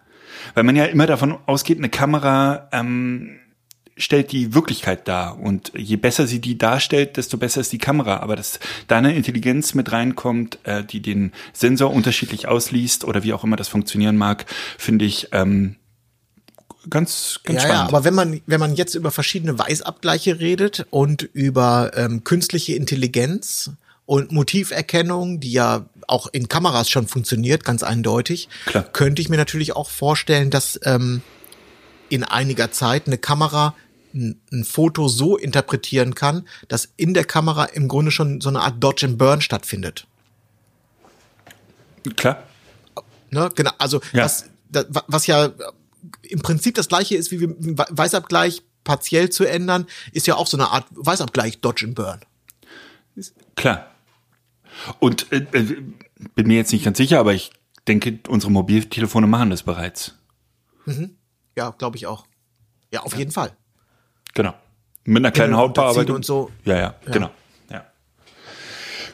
[0.54, 3.40] Weil man ja immer davon ausgeht, eine Kamera ähm,
[3.98, 5.40] stellt die Wirklichkeit dar.
[5.40, 8.18] Und je besser sie die darstellt, desto besser ist die Kamera.
[8.18, 13.34] Aber dass da eine Intelligenz mit reinkommt, äh, die den Sensor unterschiedlich ausliest oder wie
[13.34, 14.46] auch immer das funktionieren mag,
[14.78, 15.76] finde ich ähm,
[16.90, 17.90] ganz, ganz Ja, ja, spannend.
[17.94, 23.72] aber wenn man, wenn man jetzt über verschiedene Weißabgleiche redet und über ähm, künstliche Intelligenz
[24.06, 28.84] und Motiverkennung, die ja auch in Kameras schon funktioniert, ganz eindeutig, Klar.
[28.84, 31.22] könnte ich mir natürlich auch vorstellen, dass ähm,
[32.10, 33.74] in einiger Zeit eine Kamera
[34.16, 38.82] ein, Foto so interpretieren kann, dass in der Kamera im Grunde schon so eine Art
[38.84, 40.08] Dodge and Burn stattfindet.
[42.16, 42.44] Klar.
[43.32, 43.50] Ne?
[43.56, 44.24] Genau, also Ja.
[44.24, 45.52] das, das, was ja
[46.22, 47.56] im Prinzip das gleiche ist, wie wir-
[47.90, 52.22] Weißabgleich partiell zu ändern, ist ja auch so eine Art Weißabgleich Dodge and Burn.
[53.56, 53.92] Klar.
[55.00, 55.78] Und äh, äh,
[56.36, 57.52] bin mir jetzt nicht ganz sicher, aber ich
[57.88, 60.16] denke, unsere Mobiltelefone machen das bereits.
[61.56, 62.26] Ja, glaube ich auch.
[62.92, 63.56] Ja, auf jeden Fall.
[64.36, 64.54] Genau.
[65.06, 66.18] Mit einer kleinen Innen- Hautbearbeitung.
[66.18, 66.52] und so.
[66.64, 67.32] Ja, ja, genau.
[67.72, 67.86] Ja.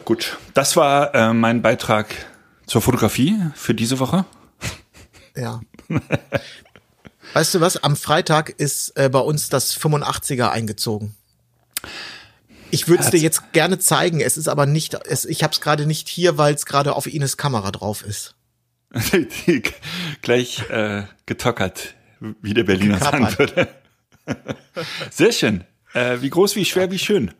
[0.03, 2.13] Gut, das war äh, mein Beitrag
[2.65, 4.25] zur Fotografie für diese Woche.
[5.35, 5.61] Ja.
[7.33, 7.81] weißt du was?
[7.83, 11.15] Am Freitag ist äh, bei uns das 85er eingezogen.
[12.71, 14.21] Ich würde es dir jetzt gerne zeigen.
[14.21, 17.05] Es ist aber nicht, es, ich habe es gerade nicht hier, weil es gerade auf
[17.05, 18.35] Ines Kamera drauf ist.
[20.21, 21.95] Gleich äh, getockert,
[22.41, 23.55] wie der Berliner sagen Gekappert.
[23.57, 23.80] würde.
[25.11, 25.63] Sehr schön.
[25.93, 27.31] Äh, wie groß, wie schwer, wie schön.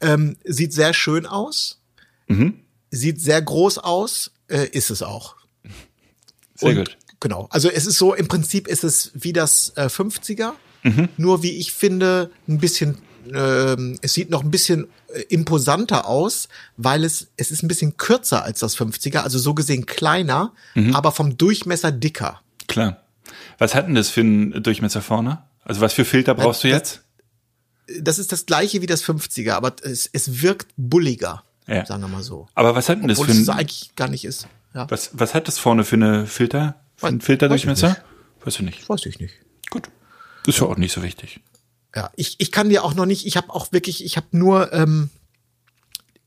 [0.00, 1.80] Ähm, sieht sehr schön aus.
[2.28, 2.60] Mhm.
[2.90, 4.32] Sieht sehr groß aus.
[4.48, 5.36] Äh, ist es auch.
[6.56, 6.96] Sehr Und- gut.
[7.22, 7.48] Genau.
[7.50, 11.10] Also es ist so, im Prinzip ist es wie das äh, 50er, Mhm.
[11.18, 12.96] nur wie ich finde, ein bisschen,
[13.34, 16.48] ähm, es sieht noch ein bisschen äh, imposanter aus,
[16.78, 20.96] weil es, es ist ein bisschen kürzer als das 50er, also so gesehen kleiner, Mhm.
[20.96, 22.40] aber vom Durchmesser dicker.
[22.68, 23.02] Klar.
[23.60, 25.44] Was hat denn das für einen Durchmesser vorne?
[25.62, 27.02] Also was für Filter brauchst du das- jetzt?
[28.02, 31.84] Das ist das gleiche wie das 50er, aber es, es wirkt bulliger, Ja.
[31.86, 32.48] sagen wir mal so.
[32.54, 34.46] Aber was hat denn das Obwohl für es ein, eigentlich gar nicht ist.
[34.74, 34.88] Ja.
[34.90, 36.80] Was, was hat das vorne für eine Filter?
[36.96, 37.88] Für einen Filterdurchmesser?
[37.88, 38.88] weiß Weißt du nicht.
[38.88, 39.34] Weiß ich nicht.
[39.70, 39.90] Gut.
[40.46, 41.40] Ist ja auch nicht so wichtig.
[41.94, 44.72] Ja, ich, ich kann dir auch noch nicht, ich habe auch wirklich, ich habe nur
[44.72, 45.10] ähm,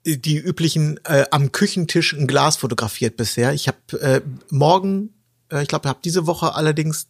[0.05, 3.53] die üblichen äh, am Küchentisch ein Glas fotografiert bisher.
[3.53, 5.13] Ich habe äh, morgen,
[5.49, 7.07] äh, ich glaube, ich habe diese Woche allerdings,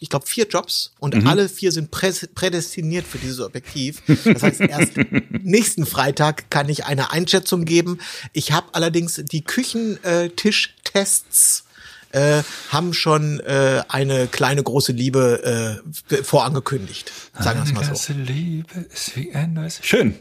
[0.00, 4.02] ich glaube, vier Jobs und alle vier sind prä prädestiniert für dieses Objektiv.
[4.24, 4.92] Das heißt, erst
[5.42, 7.98] nächsten Freitag kann ich eine Einschätzung geben.
[8.32, 11.64] Ich habe allerdings die Küchentischtests
[12.12, 17.10] äh, haben schon äh, eine kleine große Liebe äh, vorangekündigt.
[17.38, 17.88] Sagen wir es mal so.
[17.88, 19.80] Ganze Liebe ist wie ein neues.
[19.82, 20.14] Schön.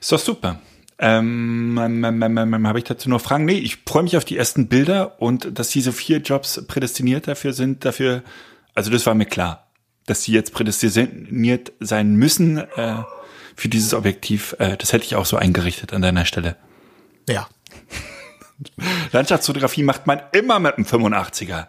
[0.00, 0.60] Ist doch super.
[0.98, 3.44] Ähm, ähm, ähm, ähm, ähm, habe ich dazu noch Fragen?
[3.44, 7.52] Nee, ich freue mich auf die ersten Bilder und dass diese vier Jobs prädestiniert dafür
[7.52, 8.22] sind, dafür,
[8.74, 9.70] also das war mir klar,
[10.06, 13.02] dass sie jetzt prädestiniert sein müssen äh,
[13.56, 14.54] für dieses Objektiv.
[14.58, 16.56] Äh, das hätte ich auch so eingerichtet an deiner Stelle.
[17.28, 17.48] Ja.
[19.12, 21.68] Landschaftsfotografie macht man immer mit einem 85er.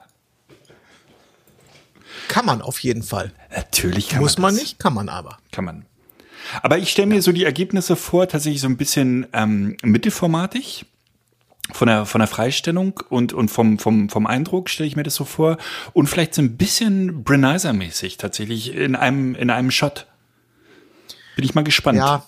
[2.27, 3.31] Kann man auf jeden Fall.
[3.55, 4.63] Natürlich kann Muss man, man das.
[4.63, 5.37] nicht, kann man aber.
[5.51, 5.85] Kann man.
[6.61, 10.85] Aber ich stelle mir so die Ergebnisse vor, tatsächlich so ein bisschen ähm, mittelformatig
[11.73, 15.15] von der von der Freistellung und und vom vom vom Eindruck stelle ich mir das
[15.15, 15.57] so vor
[15.93, 20.07] und vielleicht so ein bisschen Brenizer mäßig tatsächlich in einem in einem Shot.
[21.35, 21.97] Bin ich mal gespannt.
[21.97, 22.25] Ja.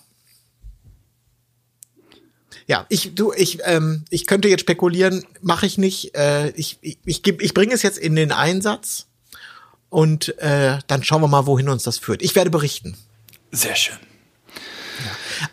[2.68, 6.16] Ja, ich du ich ähm, ich könnte jetzt spekulieren, mache ich nicht.
[6.16, 9.08] Äh, ich ich ich, geb- ich bringe es jetzt in den Einsatz
[9.90, 12.22] und äh, dann schauen wir mal, wohin uns das führt.
[12.22, 12.98] Ich werde berichten.
[13.52, 13.98] Sehr schön.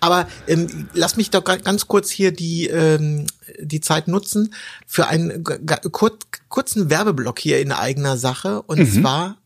[0.00, 3.26] Aber ähm, lass mich doch ga- ganz kurz hier die ähm,
[3.60, 4.54] die Zeit nutzen
[4.86, 6.18] für einen kur
[6.48, 8.62] kurzen Werbeblock hier in eigener Sache.
[8.62, 9.38] Und zwar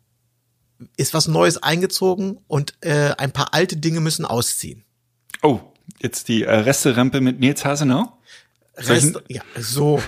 [0.97, 4.85] ist was Neues eingezogen und äh, ein paar alte Dinge müssen ausziehen.
[5.43, 5.61] Oh,
[6.01, 8.18] jetzt die äh, Resterampe mit Nils Hasenau.
[8.79, 10.01] Rest, ja, so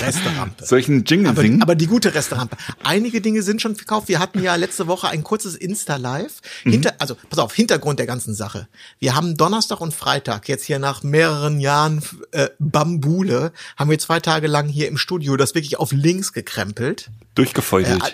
[0.00, 0.66] Restaurante.
[0.66, 1.62] Solchen Jingle Aber, singen.
[1.62, 2.56] aber die gute Restaurante.
[2.82, 4.08] Einige Dinge sind schon verkauft.
[4.08, 6.40] Wir hatten ja letzte Woche ein kurzes Insta-Live.
[6.64, 6.72] Mhm.
[6.72, 8.68] Hinter, also, pass auf, Hintergrund der ganzen Sache.
[8.98, 12.02] Wir haben Donnerstag und Freitag, jetzt hier nach mehreren Jahren
[12.32, 17.10] äh, Bambule, haben wir zwei Tage lang hier im Studio das wirklich auf links gekrempelt.
[17.34, 18.02] durchgefeudelt.
[18.02, 18.10] Äh,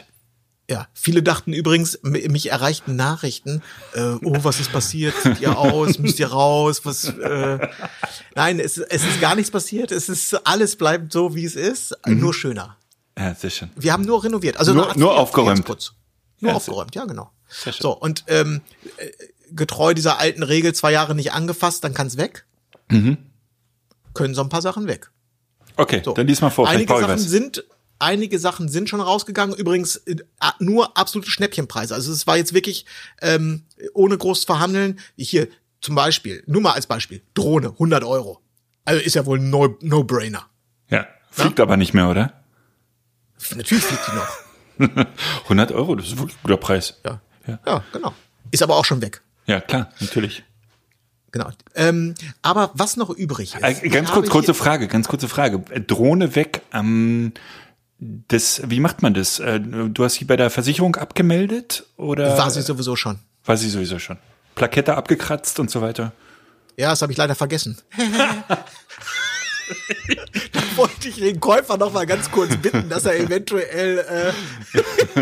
[0.68, 3.62] Ja, viele dachten übrigens, mich erreichten Nachrichten,
[3.94, 5.14] äh, oh, was ist passiert?
[5.22, 5.98] Sieht ihr aus?
[6.00, 6.80] Müsst ihr raus?
[6.84, 7.04] Was?
[7.04, 7.68] Äh,
[8.34, 9.92] nein, es, es ist gar nichts passiert.
[9.92, 12.76] Es ist alles bleibt so, wie es ist, nur schöner.
[13.16, 13.70] ja, sehr schön.
[13.76, 15.68] Wir haben nur renoviert, also Nur- nur aufgeräumt.
[16.40, 17.30] Nur Ja, aufgeräumt, ja genau.
[17.48, 17.72] schön.
[17.78, 18.60] So und ähm,
[18.96, 19.06] äh,
[19.52, 22.44] getreu dieser alten Regel, zwei Jahre nicht angefasst, dann kann's weg.
[22.90, 23.18] Mhm.
[24.14, 25.12] Können so ein paar Sachen weg.
[25.76, 26.12] Okay, So.
[26.12, 26.66] dann lies mal vor.
[26.68, 27.22] Einige Sachen was.
[27.22, 27.64] sind
[27.98, 29.56] einige Sachen sind schon rausgegangen.
[29.56, 30.16] Übrigens äh,
[30.58, 31.94] nur absolute Schnäppchenpreise.
[31.94, 32.86] Also es war jetzt wirklich
[33.22, 33.62] ähm,
[33.94, 34.98] ohne groß verhandeln.
[35.16, 35.48] Hier
[35.80, 38.40] zum Beispiel, nur mal als Beispiel, Drohne, 100 Euro.
[38.84, 40.46] Also ist ja wohl ein No- No-Brainer.
[40.90, 42.32] Ja, fliegt aber nicht mehr, oder?
[43.54, 45.06] Natürlich fliegt die noch.
[45.44, 46.94] 100 Euro, das ist wirklich ein guter Preis.
[47.04, 47.20] Ja.
[47.46, 47.58] Ja.
[47.66, 48.14] ja, genau.
[48.50, 49.22] Ist aber auch schon weg.
[49.46, 50.44] Ja, klar, natürlich.
[51.32, 51.50] Genau.
[51.74, 53.62] Ähm, aber was noch übrig ist.
[53.62, 55.60] Äh, ganz kurz, kurze Frage, ganz kurze Frage.
[55.80, 57.32] Drohne weg, ähm,
[57.98, 59.38] das, wie macht man das?
[59.38, 63.18] Äh, du hast sie bei der Versicherung abgemeldet oder War sie sowieso schon.
[63.44, 64.18] war sie sowieso schon?
[64.54, 66.12] Plakette abgekratzt und so weiter.
[66.76, 67.78] Ja, das habe ich leider vergessen.
[70.52, 74.32] da wollte ich den Käufer noch mal ganz kurz bitten, dass er eventuell äh,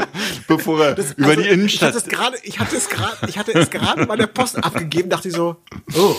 [0.48, 1.94] Bevor er über also, die Innenstadt.
[1.94, 4.62] Ich hatte es gerade, ich hatte es gerade, ich hatte es gerade bei der Post
[4.62, 5.56] abgegeben, dachte ich so,
[5.94, 6.16] oh,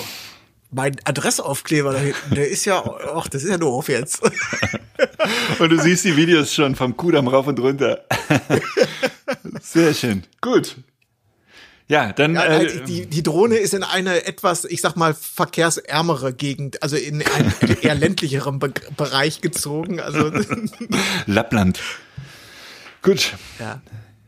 [0.72, 2.84] mein Adressaufkleber da hinten, der ist ja,
[3.16, 4.22] ach, das ist ja doof jetzt.
[5.60, 8.06] Und du siehst die Videos schon vom Kudamm rauf und runter.
[9.62, 10.24] Sehr schön.
[10.42, 10.76] Gut.
[11.88, 15.14] Ja, dann Ja, äh, halt, die, die Drohne ist in eine etwas, ich sag mal,
[15.14, 20.00] verkehrsärmere Gegend, also in einen eher ländlicheren Be Bereich gezogen.
[20.00, 20.32] Also
[21.28, 21.80] Lappland.
[23.02, 23.34] Gut.
[23.60, 23.82] ja.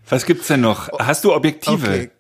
[0.10, 0.90] Was gibt's denn noch?
[1.00, 1.88] Hast du Objektive?
[1.88, 2.12] Okay.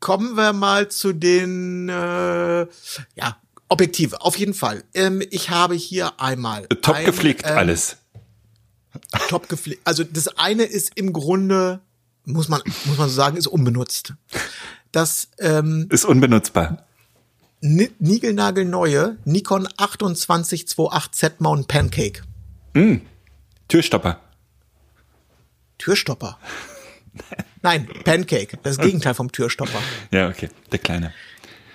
[0.00, 2.66] Kommen wir mal zu den äh,
[3.14, 3.36] ja,
[3.68, 4.20] Objektive.
[4.20, 4.84] Auf jeden Fall.
[4.94, 7.96] Ähm, ich habe hier einmal Top ein, gepflegt ähm, alles.
[9.28, 9.80] Top gepflegt.
[9.84, 11.80] Also das eine ist im Grunde
[12.26, 14.14] muss man muss man so sagen ist unbenutzt.
[14.92, 16.86] Das ähm, Ist unbenutzbar.
[17.60, 22.22] ni- niegelnagelneue Nikon 2828 Z-Mount Pancake
[23.68, 24.20] Türstopper.
[25.78, 26.38] Türstopper.
[27.64, 29.80] Nein, Pancake, das Gegenteil vom Türstopper.
[30.10, 30.50] Ja, okay.
[30.70, 31.14] Der kleine.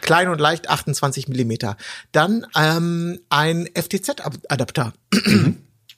[0.01, 1.77] Klein und leicht, 28 Millimeter.
[2.11, 4.93] Dann ähm, ein FTZ-Adapter,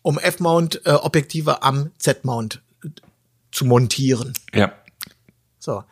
[0.02, 2.62] um F-Mount-Objektive am Z-Mount
[3.52, 4.34] zu montieren.
[4.54, 4.72] Ja.
[5.60, 5.84] So.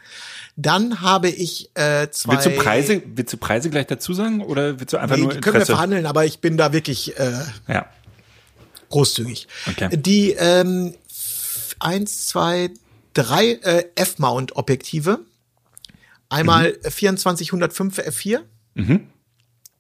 [0.56, 2.34] Dann habe ich äh, zwei.
[2.34, 5.34] Willst du Preise, willst du Preise gleich dazu sagen oder willst du einfach Nee, nur
[5.34, 5.74] die können wir Interesse?
[5.74, 7.20] verhandeln, aber ich bin da wirklich.
[7.20, 7.34] Äh,
[7.68, 7.86] ja.
[8.90, 9.48] großzügig.
[9.70, 9.90] Okay.
[9.98, 10.96] Die ähm,
[11.80, 12.72] eins, zwei,
[13.14, 15.20] drei äh, F-Mount-Objektive.
[16.30, 17.18] Einmal Mhm.
[17.18, 18.42] 2405 F4.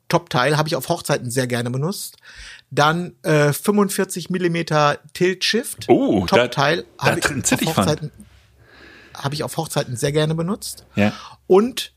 [0.07, 2.17] Top-Teil, habe ich auf Hochzeiten sehr gerne benutzt.
[2.71, 5.85] Dann äh, 45 Millimeter Tilt-Shift.
[5.87, 6.85] Oh, Top-Teil.
[6.97, 7.77] habe ich auf.
[7.77, 8.11] Hochzeiten
[9.13, 10.85] habe ich auf Hochzeiten sehr gerne benutzt.
[10.95, 11.13] Ja.
[11.45, 11.93] Und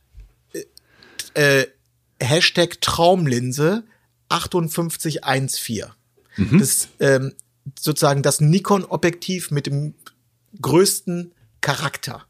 [1.35, 1.67] äh, äh,
[2.21, 3.85] Hashtag Traumlinse
[4.31, 5.85] 5814.
[6.37, 6.59] Mhm.
[6.59, 7.35] Das ähm,
[7.79, 9.95] sozusagen das Nikon-Objektiv mit dem
[10.61, 12.23] größten Charakter.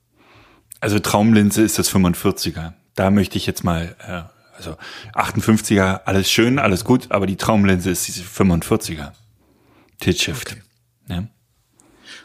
[0.80, 2.72] Also Traumlinse ist das 45er.
[2.94, 4.22] Da möchte ich jetzt mal, äh,
[4.56, 4.76] also
[5.14, 9.12] 58er, alles schön, alles gut, aber die Traumlinse ist diese 45er.
[10.00, 10.56] Tilt-Shift.
[11.08, 11.24] Ja.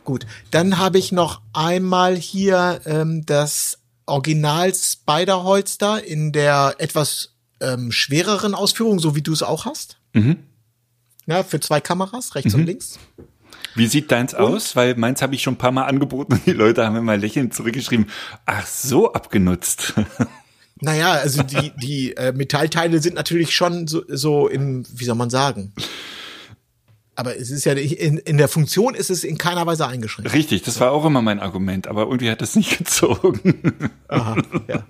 [0.03, 7.91] Gut, dann habe ich noch einmal hier ähm, das Original Spider-Holster in der etwas ähm,
[7.91, 9.97] schwereren Ausführung, so wie du es auch hast.
[10.13, 10.37] Mhm.
[11.25, 12.97] Ja, für zwei Kameras, rechts und links.
[13.77, 14.75] Wie sieht deins aus?
[14.75, 17.53] Weil meins habe ich schon ein paar Mal angeboten und die Leute haben immer lächelnd
[17.53, 18.07] zurückgeschrieben,
[18.45, 19.93] ach so abgenutzt.
[20.79, 25.31] Naja, also die, die äh, Metallteile sind natürlich schon so, so im, wie soll man
[25.31, 25.73] sagen?
[27.15, 30.33] Aber es ist ja, in, in der Funktion ist es in keiner Weise eingeschränkt.
[30.33, 33.91] Richtig, das war auch immer mein Argument, aber irgendwie hat das nicht gezogen.
[34.07, 34.37] Aha,
[34.67, 34.83] ja.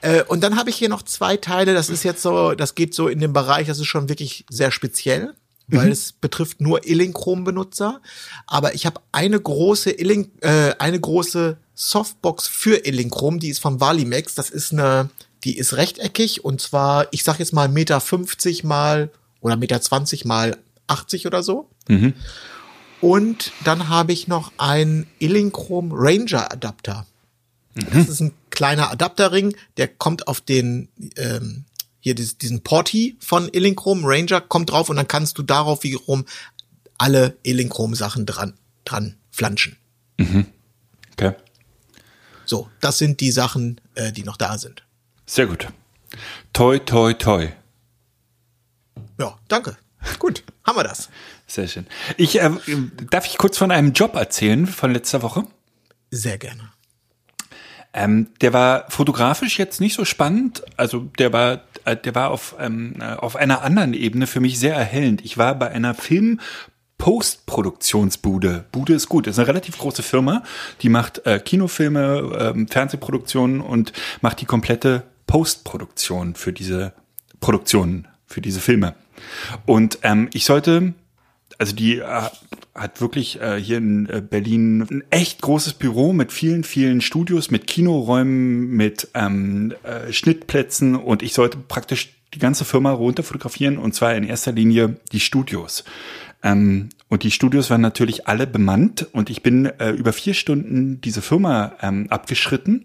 [0.00, 2.92] Äh, und dann habe ich hier noch zwei Teile, das ist jetzt so, das geht
[2.92, 5.34] so in den Bereich, das ist schon wirklich sehr speziell,
[5.68, 8.00] weil es betrifft nur Illinchrom-Benutzer.
[8.46, 13.80] Aber ich habe eine große Illing, äh, eine große Softbox für Illinchrom, die ist von
[13.80, 14.34] Valimax.
[14.34, 15.10] Das ist eine,
[15.44, 20.24] die ist rechteckig und zwar, ich sag jetzt mal Meter 50 mal oder Meter 20
[20.24, 21.68] mal 80 oder so.
[23.00, 27.06] Und dann habe ich noch einen Illinchrom Ranger Adapter.
[27.92, 31.64] Das ist ein kleiner Adapterring, der kommt auf den ähm,
[32.08, 36.24] hier dies- diesen Porti von Illinchrom Ranger kommt drauf und dann kannst du darauf wiederum
[36.96, 39.76] alle Illinchrom Sachen dran dran flanschen.
[41.12, 41.34] Okay,
[42.46, 44.82] So, das sind die Sachen, äh, die noch da sind.
[45.26, 45.68] sehr gut.
[46.54, 47.48] Toi, toi, toi.
[49.20, 49.76] Ja, danke.
[50.18, 51.10] Gut, haben wir das.
[51.46, 51.86] Sehr schön.
[52.16, 52.50] Ich, äh,
[53.10, 55.44] darf ich kurz von einem Job erzählen von letzter Woche?
[56.10, 56.70] Sehr gerne.
[57.92, 60.62] Ähm, der war fotografisch jetzt nicht so spannend.
[60.76, 64.58] Also der war, äh, der war auf, ähm, äh, auf einer anderen Ebene für mich
[64.58, 65.24] sehr erhellend.
[65.24, 66.40] Ich war bei einer Film
[66.98, 68.64] Postproduktionsbude.
[68.72, 69.26] Bude ist gut.
[69.26, 70.42] Das ist eine relativ große Firma,
[70.82, 76.92] die macht äh, Kinofilme, ähm, Fernsehproduktionen und macht die komplette Postproduktion für diese
[77.40, 78.94] Produktionen, für diese Filme.
[79.64, 80.92] Und ähm, ich sollte
[81.58, 82.22] also die äh,
[82.74, 87.50] hat wirklich äh, hier in äh, Berlin ein echt großes Büro mit vielen, vielen Studios,
[87.50, 93.78] mit Kinoräumen, mit ähm, äh, Schnittplätzen und ich sollte praktisch die ganze Firma runter fotografieren
[93.78, 95.84] und zwar in erster Linie die Studios.
[96.42, 101.00] Ähm, und die Studios waren natürlich alle bemannt und ich bin äh, über vier Stunden
[101.00, 102.84] diese Firma ähm, abgeschritten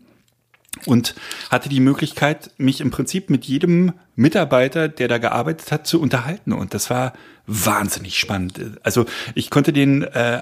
[0.85, 1.15] und
[1.49, 6.53] hatte die Möglichkeit, mich im Prinzip mit jedem Mitarbeiter, der da gearbeitet hat, zu unterhalten.
[6.53, 7.13] Und das war
[7.47, 8.59] wahnsinnig spannend.
[8.83, 9.05] Also
[9.35, 10.41] ich konnte den äh,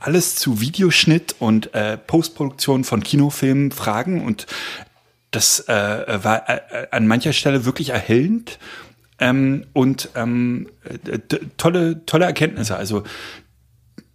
[0.00, 4.46] alles zu Videoschnitt und äh, Postproduktion von Kinofilmen fragen und
[5.30, 5.72] das äh,
[6.22, 8.58] war äh, an mancher Stelle wirklich erhellend
[9.18, 11.18] ähm, und ähm, äh,
[11.56, 12.76] tolle tolle Erkenntnisse.
[12.76, 13.02] Also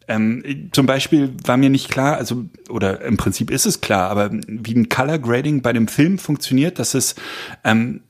[0.07, 4.29] ähm, zum Beispiel war mir nicht klar, also oder im Prinzip ist es klar, aber
[4.31, 7.15] wie ein Color Grading bei dem Film funktioniert, dass es
[7.63, 8.01] ähm,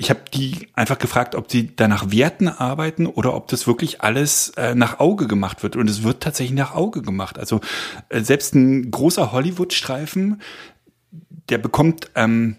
[0.00, 4.00] ich habe die einfach gefragt, ob sie da nach Werten arbeiten oder ob das wirklich
[4.00, 5.76] alles äh, nach Auge gemacht wird.
[5.76, 7.38] Und es wird tatsächlich nach Auge gemacht.
[7.38, 7.60] Also
[8.08, 10.40] äh, selbst ein großer Hollywood-Streifen,
[11.50, 12.56] der bekommt ähm,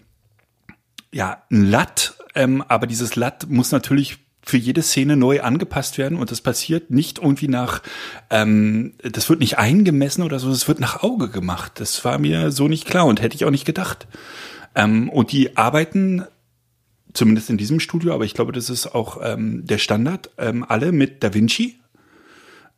[1.10, 6.18] ja ein Latt, ähm, aber dieses Latt muss natürlich für jede Szene neu angepasst werden
[6.18, 7.82] und das passiert nicht irgendwie nach,
[8.30, 11.72] ähm, das wird nicht eingemessen oder so, das wird nach Auge gemacht.
[11.76, 14.08] Das war mir so nicht klar und hätte ich auch nicht gedacht.
[14.74, 16.24] Ähm, und die arbeiten
[17.12, 20.92] zumindest in diesem Studio, aber ich glaube, das ist auch ähm, der Standard, ähm, alle
[20.92, 21.76] mit Da Vinci,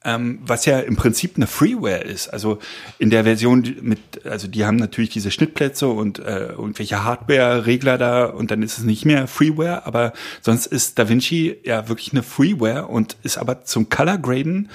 [0.05, 2.29] ähm, was ja im Prinzip eine Freeware ist.
[2.29, 2.59] Also
[2.99, 8.27] in der Version mit, also die haben natürlich diese Schnittplätze und äh, irgendwelche Hardware-Regler da
[8.27, 10.13] und dann ist es nicht mehr Freeware, aber
[10.43, 14.69] sonst ist Da Vinci ja wirklich eine Freeware und ist aber zum Color Graden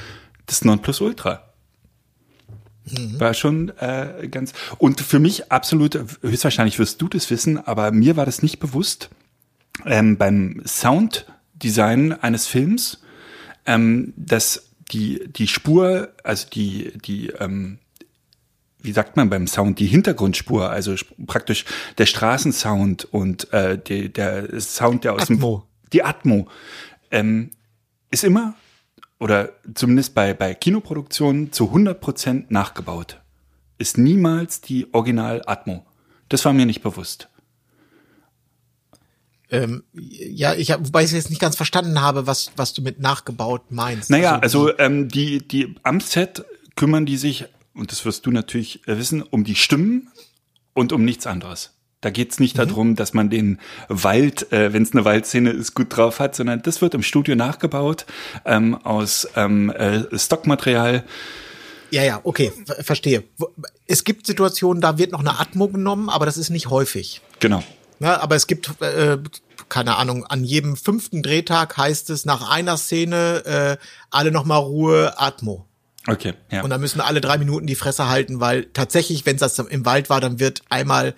[0.48, 1.44] das Nonplusultra.
[3.20, 8.18] War schon äh, ganz und für mich absolut höchstwahrscheinlich wirst du das wissen, aber mir
[8.18, 9.12] war das nicht bewusst
[9.86, 13.02] ähm, beim Sounddesign eines Films,
[13.68, 17.80] ähm, dass die die Spur, also die die ähm,
[18.82, 20.96] wie sagt man beim Sound, die Hintergrundspur, also
[21.28, 21.66] praktisch
[21.98, 25.58] der Straßensound und äh, die, der Sound, der aus Atmo.
[25.58, 26.48] dem die Atmo,
[27.12, 27.52] ähm,
[28.12, 28.56] ist immer
[29.20, 33.20] oder zumindest bei, bei Kinoproduktionen zu 100% nachgebaut.
[33.78, 35.86] Ist niemals die Original Atmo.
[36.30, 37.30] Das war mir nicht bewusst.
[39.52, 43.00] Ähm, ja, ich hab, wobei ich jetzt nicht ganz verstanden habe, was, was du mit
[43.00, 44.10] nachgebaut meinst.
[44.10, 48.32] Naja, also, also ähm, die, die am Set kümmern die sich, und das wirst du
[48.32, 50.10] natürlich wissen, um die Stimmen
[50.74, 51.72] und um nichts anderes.
[52.02, 52.68] Da geht's nicht mhm.
[52.68, 53.60] darum, dass man den
[53.90, 57.36] Wald, äh, wenn es eine Waldszene ist, gut drauf hat, sondern das wird im Studio
[57.36, 58.06] nachgebaut
[58.46, 61.04] ähm, aus ähm, äh, Stockmaterial.
[61.92, 63.24] Ja, ja, okay, verstehe.
[63.88, 67.22] Es gibt Situationen, da wird noch eine Atmo genommen, aber das ist nicht häufig.
[67.40, 67.64] Genau.
[68.00, 69.18] Ja, aber es gibt, äh,
[69.68, 75.14] keine Ahnung, an jedem fünften Drehtag heißt es nach einer Szene äh, alle nochmal Ruhe,
[75.18, 75.66] Atmo.
[76.08, 76.64] Okay, ja.
[76.64, 80.10] Und dann müssen alle drei Minuten die Fresse halten, weil tatsächlich, wenn das im Wald
[80.10, 81.14] war, dann wird einmal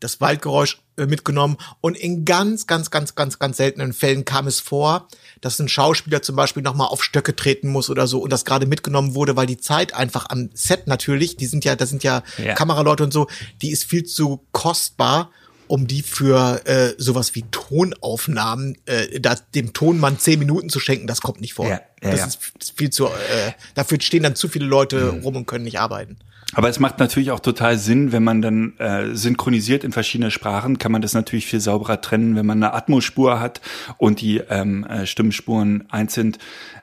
[0.00, 1.56] das Waldgeräusch äh, mitgenommen.
[1.80, 5.08] Und in ganz, ganz, ganz, ganz, ganz seltenen Fällen kam es vor,
[5.40, 8.66] dass ein Schauspieler zum Beispiel nochmal auf Stöcke treten muss oder so und das gerade
[8.66, 12.22] mitgenommen wurde, weil die Zeit einfach am Set natürlich, die sind ja, da sind ja,
[12.36, 12.54] ja.
[12.54, 13.26] Kameraleute und so,
[13.62, 15.30] die ist viel zu kostbar
[15.68, 21.06] um die für äh, sowas wie Tonaufnahmen, äh, da, dem Tonmann zehn Minuten zu schenken,
[21.06, 21.66] das kommt nicht vor.
[21.66, 22.26] Ja, ja, das ja.
[22.26, 25.22] ist viel zu, äh, dafür stehen dann zu viele Leute mhm.
[25.22, 26.18] rum und können nicht arbeiten.
[26.54, 30.78] Aber es macht natürlich auch total Sinn, wenn man dann äh, synchronisiert in verschiedene Sprachen,
[30.78, 33.60] kann man das natürlich viel sauberer trennen, wenn man eine Atmospur hat
[33.98, 36.36] und die ähm, äh, Stimmenspuren einzeln.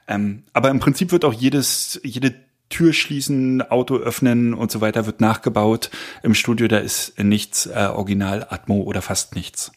[0.07, 2.35] Ähm, aber im Prinzip wird auch jedes, jede
[2.73, 5.91] Tür schließen, Auto öffnen und so weiter wird nachgebaut.
[6.23, 9.71] Im Studio, da ist nichts äh, Original Atmo oder fast nichts.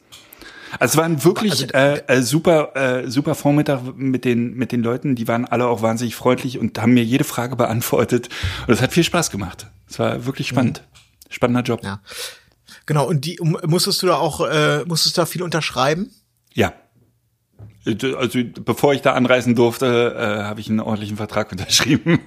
[0.79, 4.73] Also es war ein wirklich also, äh, äh, super, äh, super Vormittag mit den, mit
[4.73, 5.15] den Leuten.
[5.15, 8.29] Die waren alle auch wahnsinnig freundlich und haben mir jede Frage beantwortet.
[8.67, 9.69] Und es hat viel Spaß gemacht.
[9.89, 10.83] Es war wirklich spannend.
[10.83, 11.33] Mhm.
[11.33, 11.85] Spannender Job.
[11.85, 12.01] Ja.
[12.87, 13.07] Genau.
[13.07, 16.11] Und die musstest du da auch, äh, musstest du da viel unterschreiben?
[16.55, 16.73] Ja.
[17.87, 22.19] Also bevor ich da anreisen durfte, äh, habe ich einen ordentlichen Vertrag unterschrieben.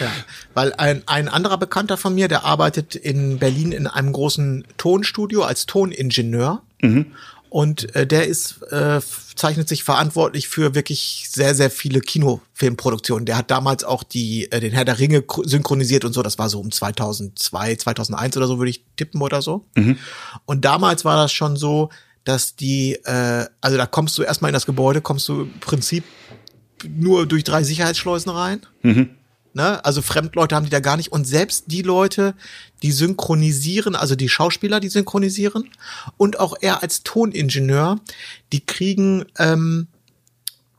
[0.00, 0.10] Ja,
[0.54, 5.42] weil ein, ein anderer Bekannter von mir, der arbeitet in Berlin in einem großen Tonstudio
[5.42, 6.62] als Toningenieur.
[6.80, 7.06] Mhm.
[7.54, 9.00] Und äh, der ist, äh,
[9.36, 13.26] zeichnet sich verantwortlich für wirklich sehr, sehr viele Kinofilmproduktionen.
[13.26, 16.22] Der hat damals auch die, äh, den Herr der Ringe synchronisiert und so.
[16.22, 19.66] Das war so um 2002, 2001 oder so, würde ich tippen oder so.
[19.76, 19.98] Mhm.
[20.46, 21.90] Und damals war das schon so,
[22.24, 26.04] dass die, äh, also da kommst du erstmal in das Gebäude, kommst du im Prinzip
[26.88, 28.60] nur durch drei Sicherheitsschleusen rein.
[28.82, 29.10] Mhm.
[29.54, 29.84] Ne?
[29.84, 31.12] Also Fremdleute haben die da gar nicht.
[31.12, 32.34] Und selbst die Leute,
[32.82, 35.70] die synchronisieren, also die Schauspieler, die synchronisieren,
[36.16, 38.00] und auch er als Toningenieur,
[38.52, 39.86] die kriegen, ähm,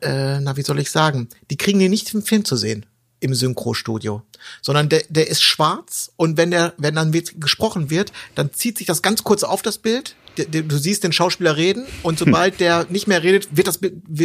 [0.01, 2.85] äh, na, wie soll ich sagen, die kriegen die nicht im Film zu sehen
[3.21, 4.23] im Synchrostudio,
[4.61, 8.77] sondern der, der ist schwarz und wenn der, wenn dann wird, gesprochen wird, dann zieht
[8.77, 10.15] sich das ganz kurz auf das Bild.
[10.35, 13.79] Du siehst den Schauspieler reden und sobald der nicht mehr redet, wird das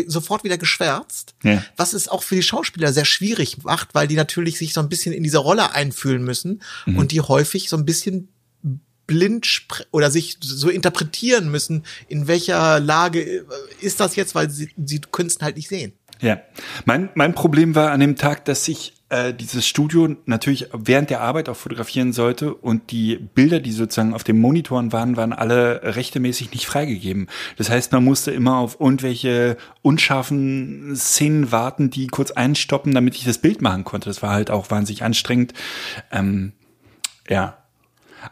[0.07, 1.35] sofort wieder geschwärzt.
[1.43, 1.65] Ja.
[1.77, 4.89] Was es auch für die Schauspieler sehr schwierig macht, weil die natürlich sich so ein
[4.89, 6.99] bisschen in diese Rolle einfühlen müssen mhm.
[6.99, 8.29] und die häufig so ein bisschen
[9.11, 13.43] blind oder sich so interpretieren müssen, in welcher Lage äh,
[13.81, 15.93] ist das jetzt, weil sie, sie können es halt nicht sehen.
[16.21, 16.41] Ja,
[16.85, 21.21] mein, mein Problem war an dem Tag, dass ich äh, dieses Studio natürlich während der
[21.21, 25.81] Arbeit auch fotografieren sollte und die Bilder, die sozusagen auf den Monitoren waren, waren alle
[25.83, 27.29] rechtemäßig nicht freigegeben.
[27.57, 33.25] Das heißt, man musste immer auf irgendwelche unscharfen Szenen warten, die kurz einstoppen, damit ich
[33.25, 34.09] das Bild machen konnte.
[34.09, 35.55] Das war halt auch wahnsinnig anstrengend.
[36.13, 36.53] Ähm,
[37.29, 37.60] ja,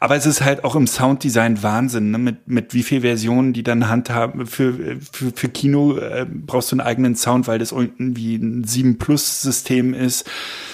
[0.01, 2.18] aber es ist halt auch im Sounddesign Wahnsinn, ne?
[2.18, 4.46] mit, mit wie viel Versionen die dann handhaben.
[4.46, 8.98] Für, für, für Kino äh, brauchst du einen eigenen Sound, weil das irgendwie ein 7
[8.98, 10.29] Plus System ist.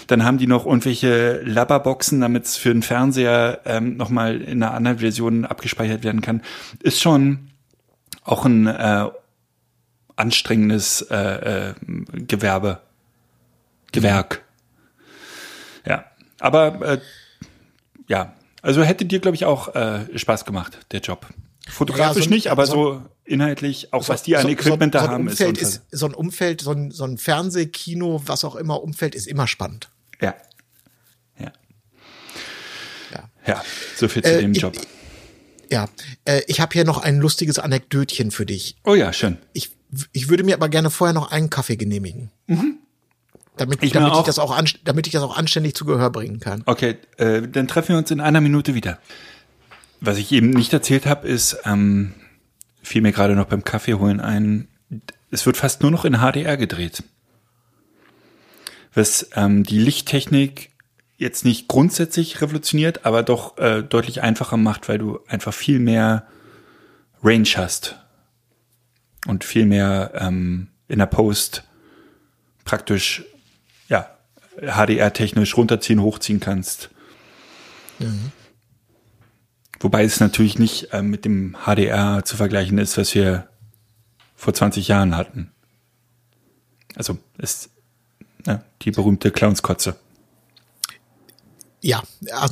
[0.06, 4.74] Dann haben die noch irgendwelche Labberboxen, damit es für den Fernseher ähm, nochmal in einer
[4.74, 6.42] anderen Version abgespeichert werden kann.
[6.82, 7.50] Ist schon
[8.24, 9.08] auch ein äh,
[10.16, 11.74] anstrengendes äh, äh,
[12.26, 12.80] Gewerbe.
[13.92, 14.42] Gewerk.
[15.86, 16.04] Ja.
[16.40, 17.00] Aber äh,
[18.08, 21.26] ja, also hätte dir, glaube ich, auch äh, Spaß gemacht, der Job.
[21.68, 25.08] Fotografisch ja, so nicht, aber so, so, inhaltlich, auch so, was die an Equipment da
[25.08, 28.82] haben, Umfeld ist, ist so ein Umfeld, so ein, so ein Fernsehkino, was auch immer
[28.82, 29.90] Umfeld ist immer spannend.
[30.20, 30.34] Ja.
[31.38, 31.52] Ja.
[33.12, 33.62] Ja, ja
[33.96, 34.74] so viel zu äh, dem Job.
[35.70, 35.86] ja,
[36.24, 38.76] äh, ich habe hier noch ein lustiges Anekdötchen für dich.
[38.84, 39.36] Oh ja, schön.
[39.52, 39.76] Ich,
[40.12, 42.30] ich würde mir aber gerne vorher noch einen Kaffee genehmigen.
[42.46, 42.78] Mhm.
[43.56, 46.40] Damit, ich, damit, ich das auch an, damit ich das auch anständig zu Gehör bringen
[46.40, 46.62] kann.
[46.66, 48.98] Okay, äh, dann treffen wir uns in einer Minute wieder.
[50.00, 52.14] Was ich eben nicht erzählt habe, ist, ähm,
[52.82, 54.68] fiel mir gerade noch beim Kaffee holen ein,
[55.30, 57.04] es wird fast nur noch in HDR gedreht.
[58.92, 60.70] Was ähm, die Lichttechnik
[61.16, 66.26] jetzt nicht grundsätzlich revolutioniert, aber doch äh, deutlich einfacher macht, weil du einfach viel mehr
[67.22, 67.96] Range hast
[69.26, 71.64] und viel mehr ähm, in der Post
[72.64, 73.24] praktisch
[74.60, 76.90] HDR-technisch runterziehen, hochziehen kannst.
[77.98, 78.32] Mhm.
[79.80, 83.48] Wobei es natürlich nicht äh, mit dem HDR zu vergleichen ist, was wir
[84.34, 85.50] vor 20 Jahren hatten.
[86.96, 87.70] Also ist
[88.46, 89.96] ne, die berühmte Clownskotze.
[91.80, 92.02] Ja,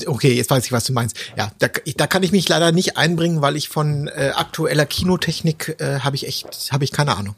[0.06, 1.16] okay, jetzt weiß ich, was du meinst.
[1.38, 5.76] Ja, da, da kann ich mich leider nicht einbringen, weil ich von äh, aktueller Kinotechnik
[5.80, 7.34] äh, habe ich echt, habe ich keine Ahnung.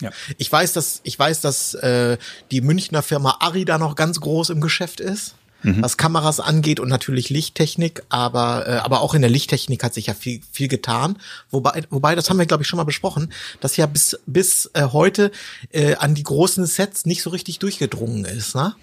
[0.00, 0.10] Ja.
[0.38, 2.18] Ich weiß, dass ich weiß, dass äh,
[2.50, 5.82] die Münchner Firma Ari da noch ganz groß im Geschäft ist, mhm.
[5.82, 10.06] was Kameras angeht und natürlich Lichttechnik, aber äh, aber auch in der Lichttechnik hat sich
[10.06, 11.18] ja viel viel getan.
[11.50, 14.84] Wobei wobei das haben wir glaube ich schon mal besprochen, dass ja bis bis äh,
[14.92, 15.30] heute
[15.70, 18.74] äh, an die großen Sets nicht so richtig durchgedrungen ist, ne?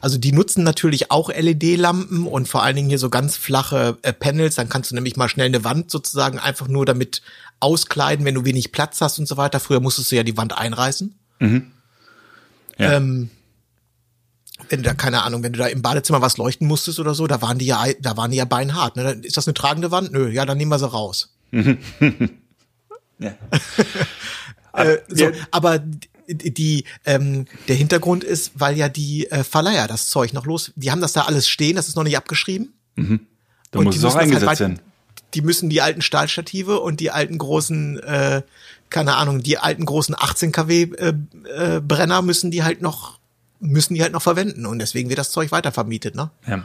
[0.00, 4.12] Also die nutzen natürlich auch LED-Lampen und vor allen Dingen hier so ganz flache äh,
[4.12, 4.56] Panels.
[4.56, 7.22] Dann kannst du nämlich mal schnell eine Wand sozusagen einfach nur damit
[7.60, 9.60] auskleiden, wenn du wenig Platz hast und so weiter.
[9.60, 11.14] Früher musstest du ja die Wand einreißen.
[11.40, 11.70] Mhm.
[12.78, 12.94] Ja.
[12.94, 13.30] Ähm,
[14.68, 17.26] wenn du da, keine Ahnung, wenn du da im Badezimmer was leuchten musstest oder so,
[17.26, 18.96] da waren die ja, da waren die ja beinhart.
[18.96, 19.12] Ne?
[19.22, 20.12] Ist das eine tragende Wand?
[20.12, 21.34] Nö, ja, dann nehmen wir sie raus.
[21.52, 21.58] ja.
[24.72, 25.30] äh, so.
[25.50, 25.82] Aber
[26.28, 30.90] die ähm, der Hintergrund ist, weil ja die äh, Verleiher das Zeug noch los, die
[30.90, 32.74] haben das da alles stehen, das ist noch nicht abgeschrieben.
[32.96, 33.20] Mhm.
[33.70, 34.80] Da muss es auch halt eingesetzt halt werden.
[35.34, 38.42] Die müssen die alten Stahlstative und die alten großen, äh,
[38.88, 41.12] keine Ahnung, die alten großen 18 kW äh,
[41.44, 43.18] äh, Brenner müssen die halt noch
[43.60, 46.30] müssen die halt noch verwenden und deswegen wird das Zeug weitervermietet, ne?
[46.46, 46.64] Ja.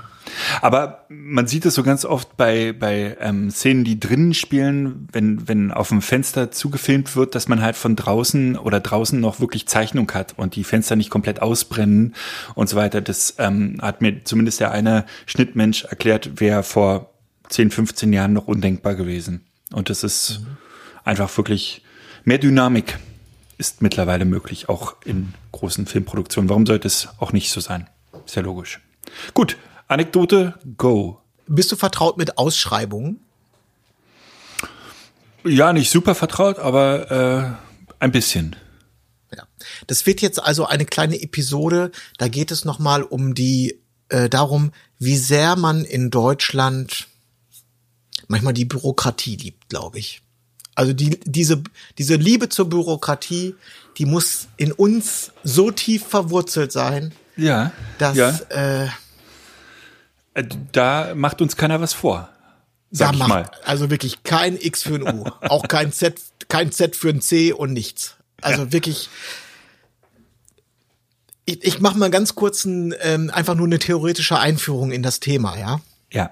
[0.61, 5.47] Aber man sieht es so ganz oft bei bei ähm, Szenen, die drinnen spielen, wenn
[5.47, 9.67] wenn auf dem Fenster zugefilmt wird, dass man halt von draußen oder draußen noch wirklich
[9.67, 12.13] Zeichnung hat und die Fenster nicht komplett ausbrennen
[12.55, 13.01] und so weiter.
[13.01, 17.13] Das ähm, hat mir zumindest der eine Schnittmensch erklärt, wäre vor
[17.49, 19.45] 10, 15 Jahren noch undenkbar gewesen.
[19.71, 20.57] Und das ist mhm.
[21.03, 21.83] einfach wirklich
[22.23, 22.97] mehr Dynamik
[23.57, 26.49] ist mittlerweile möglich, auch in großen Filmproduktionen.
[26.49, 27.89] Warum sollte es auch nicht so sein?
[28.25, 28.79] Sehr logisch.
[29.33, 31.19] Gut, Anekdote, go.
[31.47, 33.19] Bist du vertraut mit Ausschreibungen?
[35.43, 38.55] Ja, nicht super vertraut, aber äh, ein bisschen.
[39.35, 39.43] Ja.
[39.87, 41.91] Das wird jetzt also eine kleine Episode.
[42.17, 47.07] Da geht es nochmal um die, äh, darum, wie sehr man in Deutschland
[48.27, 50.21] manchmal die Bürokratie liebt, glaube ich.
[50.75, 51.61] Also die, diese,
[51.97, 53.55] diese Liebe zur Bürokratie,
[53.97, 58.29] die muss in uns so tief verwurzelt sein, ja, dass ja.
[58.49, 58.85] Äh,
[60.33, 62.29] äh da macht uns keiner was vor.
[62.91, 63.51] Sag da ich macht mal.
[63.65, 67.53] also wirklich kein X für ein U, auch kein Z, kein Z für ein C
[67.53, 68.15] und nichts.
[68.41, 68.71] Also ja.
[68.71, 69.09] wirklich.
[71.45, 75.19] Ich, ich mache mal ganz kurz ein, ähm, einfach nur eine theoretische Einführung in das
[75.19, 75.81] Thema, ja.
[76.11, 76.31] Ja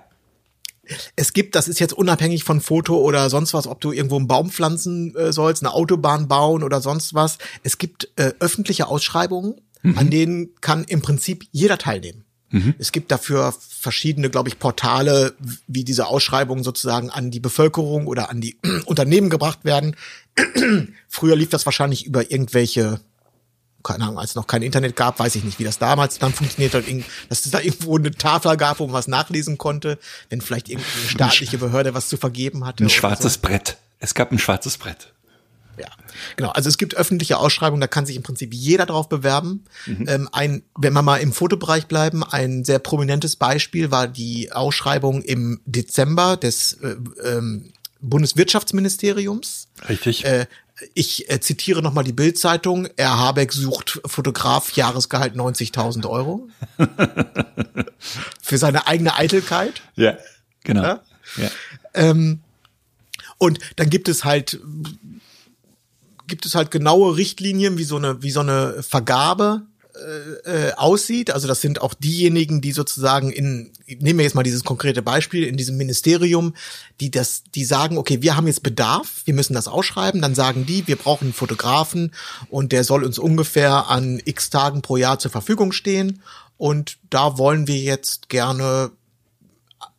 [1.15, 4.27] es gibt, das ist jetzt unabhängig von Foto oder sonst was, ob du irgendwo einen
[4.27, 7.37] Baum pflanzen äh, sollst, eine Autobahn bauen oder sonst was.
[7.63, 9.97] Es gibt äh, öffentliche Ausschreibungen, mhm.
[9.97, 12.25] an denen kann im Prinzip jeder teilnehmen.
[12.51, 12.75] Mhm.
[12.77, 15.33] Es gibt dafür verschiedene, glaube ich, Portale,
[15.67, 19.95] wie diese Ausschreibungen sozusagen an die Bevölkerung oder an die Unternehmen gebracht werden.
[21.07, 22.99] Früher lief das wahrscheinlich über irgendwelche
[23.83, 26.33] keine Ahnung, als es noch kein Internet gab, weiß ich nicht, wie das damals dann
[26.33, 26.85] funktioniert hat,
[27.29, 31.07] dass es da irgendwo eine Tafel gab, wo man was nachlesen konnte, wenn vielleicht irgendeine
[31.07, 32.83] staatliche Behörde was zu vergeben hatte.
[32.83, 33.41] Ein schwarzes so.
[33.41, 33.77] Brett.
[33.99, 35.13] Es gab ein schwarzes Brett.
[35.77, 35.87] Ja,
[36.35, 36.49] genau.
[36.49, 39.63] Also es gibt öffentliche Ausschreibungen, da kann sich im Prinzip jeder drauf bewerben.
[39.85, 40.05] Mhm.
[40.07, 45.21] Ähm, ein, wenn wir mal im Fotobereich bleiben, ein sehr prominentes Beispiel war die Ausschreibung
[45.21, 47.71] im Dezember des äh, ähm,
[48.01, 49.67] Bundeswirtschaftsministeriums.
[49.87, 50.25] Richtig.
[50.25, 50.47] Äh,
[50.93, 52.87] ich äh, zitiere nochmal die Bildzeitung.
[52.97, 56.49] Herr Habeck sucht Fotograf, Jahresgehalt 90.000 Euro.
[58.41, 59.81] Für seine eigene Eitelkeit.
[59.95, 60.17] Ja,
[60.63, 60.81] genau.
[60.81, 61.03] Ja?
[61.37, 61.51] Ja.
[61.93, 62.41] Ähm,
[63.37, 64.59] und dann gibt es halt
[66.27, 69.63] gibt es halt genaue Richtlinien, wie so eine wie so eine Vergabe
[69.95, 71.31] äh, äh, aussieht.
[71.31, 75.43] Also das sind auch diejenigen, die sozusagen in, nehmen wir jetzt mal dieses konkrete Beispiel,
[75.43, 76.53] in diesem Ministerium,
[76.99, 80.65] die das, die sagen, okay, wir haben jetzt Bedarf, wir müssen das ausschreiben, dann sagen
[80.65, 82.13] die, wir brauchen einen Fotografen
[82.49, 86.21] und der soll uns ungefähr an x Tagen pro Jahr zur Verfügung stehen.
[86.57, 88.91] Und da wollen wir jetzt gerne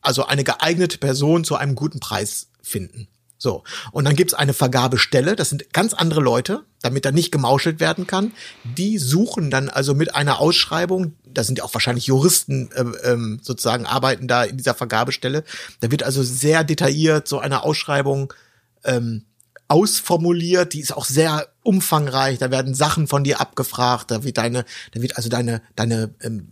[0.01, 3.09] also eine geeignete Person zu einem guten Preis finden.
[3.43, 3.64] So.
[3.90, 8.07] Und dann gibt's eine Vergabestelle, das sind ganz andere Leute, damit da nicht gemauschelt werden
[8.07, 8.30] kann.
[8.62, 13.40] Die suchen dann also mit einer Ausschreibung, da sind ja auch wahrscheinlich Juristen äh, ähm,
[13.43, 15.43] sozusagen, arbeiten da in dieser Vergabestelle.
[15.80, 18.32] Da wird also sehr detailliert so eine Ausschreibung
[18.84, 19.24] ähm,
[19.66, 24.64] ausformuliert, die ist auch sehr umfangreich, da werden Sachen von dir abgefragt, da wird deine,
[24.93, 26.49] da wird also deine, deine, ähm,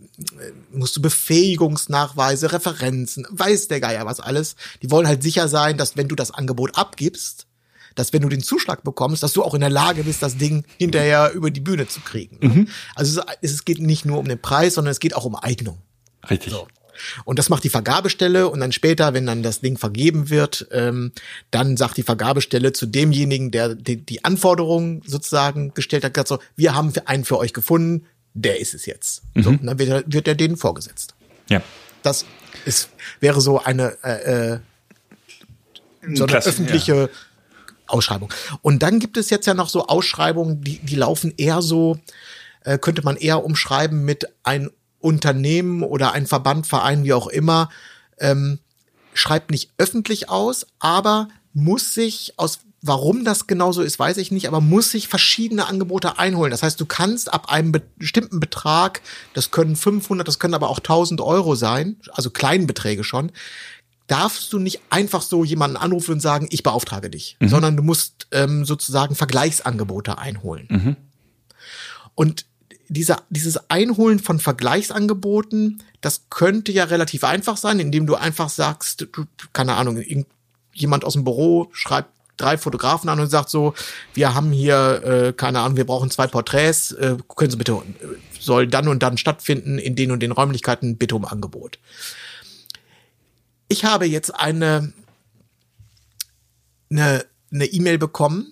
[0.71, 4.55] musst du Befähigungsnachweise, Referenzen, weiß der Geier was alles.
[4.81, 7.47] Die wollen halt sicher sein, dass wenn du das Angebot abgibst,
[7.95, 10.63] dass wenn du den Zuschlag bekommst, dass du auch in der Lage bist, das Ding
[10.77, 12.37] hinterher über die Bühne zu kriegen.
[12.41, 12.67] Mhm.
[12.95, 15.77] Also es, es geht nicht nur um den Preis, sondern es geht auch um Eignung.
[16.29, 16.53] Richtig.
[16.53, 16.67] So.
[17.25, 21.11] Und das macht die Vergabestelle und dann später, wenn dann das Ding vergeben wird, ähm,
[21.49, 26.39] dann sagt die Vergabestelle zu demjenigen, der die, die Anforderungen sozusagen gestellt hat, gesagt so,
[26.55, 29.23] wir haben einen für euch gefunden, der ist es jetzt.
[29.35, 31.15] So, und dann wird er, wird er denen vorgesetzt.
[31.49, 31.61] Ja.
[32.03, 32.25] Das
[32.65, 34.59] ist, wäre so eine, äh, äh,
[36.13, 37.09] so eine Klasse- öffentliche
[37.87, 38.33] Ausschreibung.
[38.61, 41.99] Und dann gibt es jetzt ja noch so Ausschreibungen, die, die laufen eher so,
[42.63, 44.69] äh, könnte man eher umschreiben mit ein
[44.99, 47.69] Unternehmen oder ein Verband, Verein, wie auch immer,
[48.19, 48.59] ähm,
[49.13, 54.47] schreibt nicht öffentlich aus, aber muss sich aus Warum das genauso ist, weiß ich nicht,
[54.47, 56.49] aber muss sich verschiedene Angebote einholen.
[56.49, 59.01] Das heißt, du kannst ab einem be- bestimmten Betrag,
[59.35, 63.31] das können 500, das können aber auch 1000 Euro sein, also Kleinbeträge schon,
[64.07, 68.27] darfst du nicht einfach so jemanden anrufen und sagen, ich beauftrage dich, sondern du musst
[68.31, 70.97] ähm, sozusagen Vergleichsangebote einholen.
[72.15, 72.45] Und
[72.89, 79.07] dieser, dieses Einholen von Vergleichsangeboten, das könnte ja relativ einfach sein, indem du einfach sagst,
[79.13, 80.03] du, keine Ahnung,
[80.73, 82.09] jemand aus dem Büro schreibt
[82.41, 83.73] drei Fotografen an und sagt so,
[84.13, 88.07] wir haben hier, äh, keine Ahnung, wir brauchen zwei Porträts, äh, können Sie bitte, äh,
[88.39, 91.79] soll dann und dann stattfinden in den und den Räumlichkeiten, bitte um Angebot.
[93.67, 94.93] Ich habe jetzt eine
[96.89, 98.51] eine eine E-Mail bekommen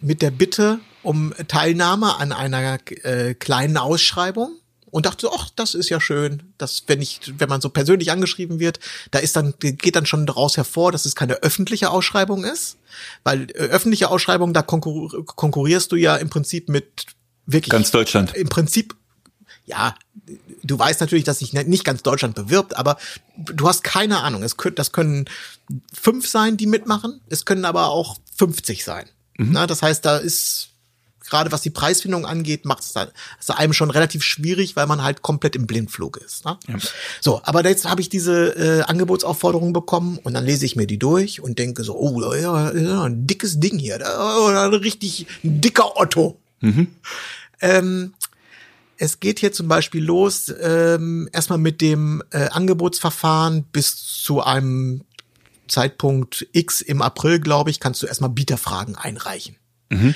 [0.00, 4.59] mit der Bitte um Teilnahme an einer äh, kleinen Ausschreibung
[4.90, 8.58] und dachte, ach, das ist ja schön, dass wenn ich, wenn man so persönlich angeschrieben
[8.58, 8.80] wird,
[9.10, 12.78] da ist dann geht dann schon daraus hervor, dass es keine öffentliche Ausschreibung ist,
[13.22, 17.06] weil äh, öffentliche Ausschreibung da konkur konkurrierst du ja im Prinzip mit
[17.46, 18.34] wirklich Ganz Deutschland.
[18.34, 18.96] im Prinzip,
[19.64, 19.94] ja,
[20.62, 22.96] du weißt natürlich, dass sich nicht ganz Deutschland bewirbt, aber
[23.36, 24.42] du hast keine Ahnung.
[24.42, 25.26] Es können, das können
[25.92, 27.20] fünf sein, die mitmachen.
[27.28, 29.06] Es können aber auch 50 sein.
[29.42, 30.69] Na, das heißt, da ist
[31.30, 33.08] gerade was die Preisfindung angeht, macht es da-
[33.40, 36.44] es einem schon relativ schwierig, weil man halt komplett im Blindflug ist.
[36.44, 36.58] Ne?
[37.20, 40.98] So, aber jetzt habe ich diese äh, Angebotsaufforderung bekommen und dann lese ich mir die
[40.98, 45.96] durch und denke so, oh, ja, ja, ein dickes Ding hier, da, ein richtig dicker
[45.96, 46.38] Otto.
[47.60, 48.14] Ähm,
[48.96, 55.04] es geht hier zum Beispiel los, ähm, erstmal mit dem äh, Angebotsverfahren bis zu einem
[55.68, 59.56] Zeitpunkt X im April, glaube ich, kannst du erstmal Bieterfragen einreichen.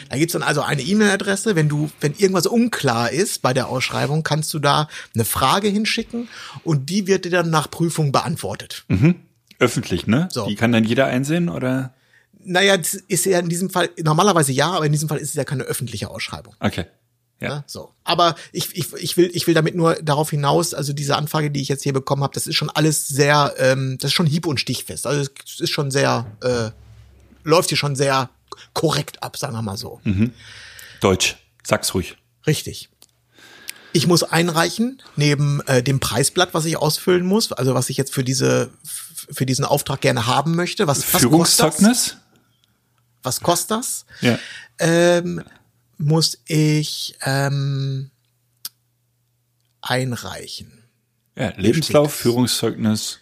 [0.09, 1.57] Da gibt's dann also eine E-Mail-Adresse.
[1.57, 6.29] Wenn du, wenn irgendwas unklar ist bei der Ausschreibung, kannst du da eine Frage hinschicken
[6.62, 8.85] und die wird dir dann nach Prüfung beantwortet.
[9.59, 10.29] Öffentlich, ne?
[10.31, 10.47] So.
[10.47, 11.93] Die kann dann jeder einsehen oder?
[12.45, 15.35] Naja, das ist ja in diesem Fall, normalerweise ja, aber in diesem Fall ist es
[15.35, 16.55] ja keine öffentliche Ausschreibung.
[16.61, 16.87] Okay.
[17.41, 17.49] Ja.
[17.49, 17.93] Ja, so.
[18.05, 21.61] Aber ich, ich, ich will, ich will damit nur darauf hinaus, also diese Anfrage, die
[21.61, 24.47] ich jetzt hier bekommen habe, das ist schon alles sehr, ähm, das ist schon hieb-
[24.47, 25.07] und stichfest.
[25.07, 26.70] Also es ist schon sehr, äh,
[27.43, 28.31] läuft hier schon sehr
[28.73, 30.01] korrekt ab, sagen wir mal so.
[31.01, 31.37] Deutsch.
[31.62, 32.17] Sag's ruhig.
[32.47, 32.91] Richtig.
[33.93, 38.12] Ich muss einreichen, neben äh, dem Preisblatt, was ich ausfüllen muss, also was ich jetzt
[38.12, 40.87] für diese, für diesen Auftrag gerne haben möchte.
[40.87, 41.21] Was, was?
[41.21, 42.17] Führungszeugnis?
[43.23, 44.05] Was kostet das?
[44.21, 44.39] Ja.
[44.79, 45.43] ähm,
[45.97, 48.11] muss ich ähm,
[49.81, 50.85] einreichen.
[51.37, 52.15] Ja, Lebenslauf?
[52.15, 53.21] Führungszeugnis,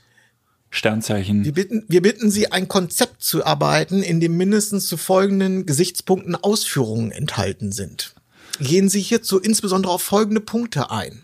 [0.72, 1.44] Sternzeichen.
[1.44, 6.34] Wir bitten, wir bitten Sie, ein Konzept zu arbeiten, in dem mindestens zu folgenden Gesichtspunkten
[6.34, 8.14] Ausführungen enthalten sind.
[8.58, 11.22] Gehen Sie hierzu insbesondere auf folgende Punkte ein.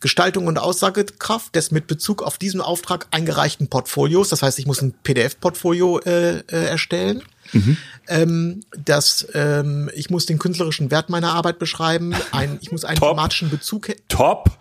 [0.00, 4.28] Gestaltung und Aussagekraft des mit Bezug auf diesen Auftrag eingereichten Portfolios.
[4.28, 7.22] Das heißt, ich muss ein PDF-Portfolio äh, äh, erstellen.
[8.08, 12.12] Ähm, das, ähm, ich muss den künstlerischen Wert meiner Arbeit beschreiben.
[12.32, 13.10] Ein, ich muss einen Top.
[13.10, 14.58] thematischen Bezug Top.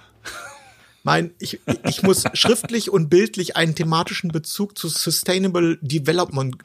[1.03, 6.57] Mein, ich, ich muss schriftlich und bildlich einen thematischen Bezug zu Sustainable Development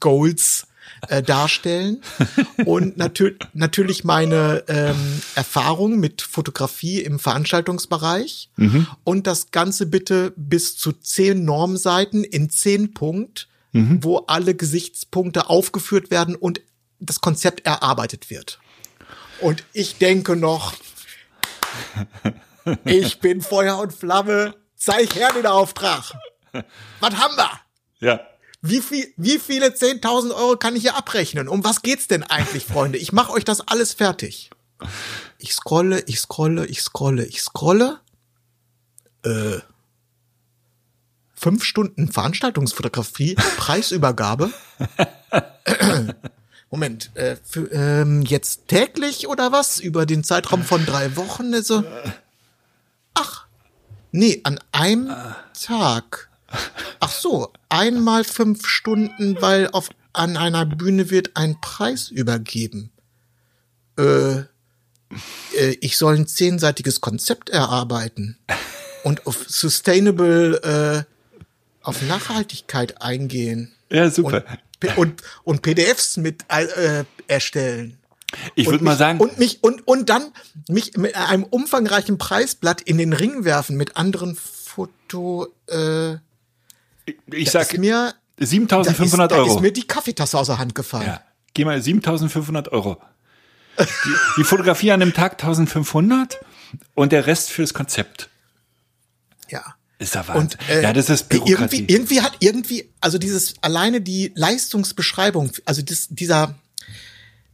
[0.00, 0.66] Goals
[1.08, 2.02] äh, darstellen
[2.64, 8.50] und natür natürlich meine ähm, Erfahrung mit Fotografie im Veranstaltungsbereich
[9.02, 16.10] und das Ganze bitte bis zu zehn Normseiten in zehn Punkt, wo alle Gesichtspunkte aufgeführt
[16.10, 16.62] werden und
[16.98, 18.58] das Konzept erarbeitet wird.
[19.40, 20.74] Und ich denke noch,
[22.84, 24.54] ich bin Feuer und Flamme.
[24.76, 26.12] Zeig her den Auftrag.
[27.00, 27.50] Was haben wir?
[28.00, 28.20] Ja.
[28.62, 31.48] Wie viel, wie viele 10.000 Euro kann ich hier abrechnen?
[31.48, 32.98] Um was geht's denn eigentlich, Freunde?
[32.98, 34.50] Ich mache euch das alles fertig.
[35.38, 38.00] Ich scrolle, ich scrolle, ich scrolle, ich scrolle.
[39.24, 39.58] Äh,
[41.34, 44.50] fünf Stunden Veranstaltungsfotografie, Preisübergabe.
[46.70, 49.78] Moment, äh, für, ähm, jetzt täglich oder was?
[49.78, 51.54] Über den Zeitraum von drei Wochen?
[51.54, 52.12] Also, ach,
[54.16, 55.14] nee, an einem
[55.60, 56.28] Tag.
[57.00, 62.90] Ach so, einmal fünf Stunden, weil auf an einer Bühne wird ein Preis übergeben.
[63.98, 64.44] Äh, äh,
[65.80, 68.38] ich soll ein zehnseitiges Konzept erarbeiten
[69.04, 71.44] und auf Sustainable, äh,
[71.82, 73.72] auf Nachhaltigkeit eingehen.
[73.90, 74.44] Ja, super.
[74.82, 77.98] Und, und, und PDFs mit äh, erstellen.
[78.54, 80.32] Ich würde mal sagen, Und mich, und, und dann
[80.68, 86.14] mich mit einem umfangreichen Preisblatt in den Ring werfen mit anderen Foto, äh,
[87.30, 89.54] ich da sag ist mir, da ist, 7500 da Euro.
[89.54, 91.06] ist mir die Kaffeetasse aus der Hand gefallen.
[91.06, 91.20] ja,
[91.54, 93.00] geh mal 7500 Euro.
[93.78, 93.84] Die,
[94.38, 96.40] die Fotografie an dem Tag 1500
[96.94, 98.30] und der Rest fürs Konzept.
[99.48, 99.62] ja.
[99.98, 100.58] Ist ja Wahnsinn.
[100.58, 101.78] Und äh, ja, das ist Bürokratie.
[101.78, 106.54] Irgendwie, irgendwie hat irgendwie, also dieses alleine die Leistungsbeschreibung, also das, dieser,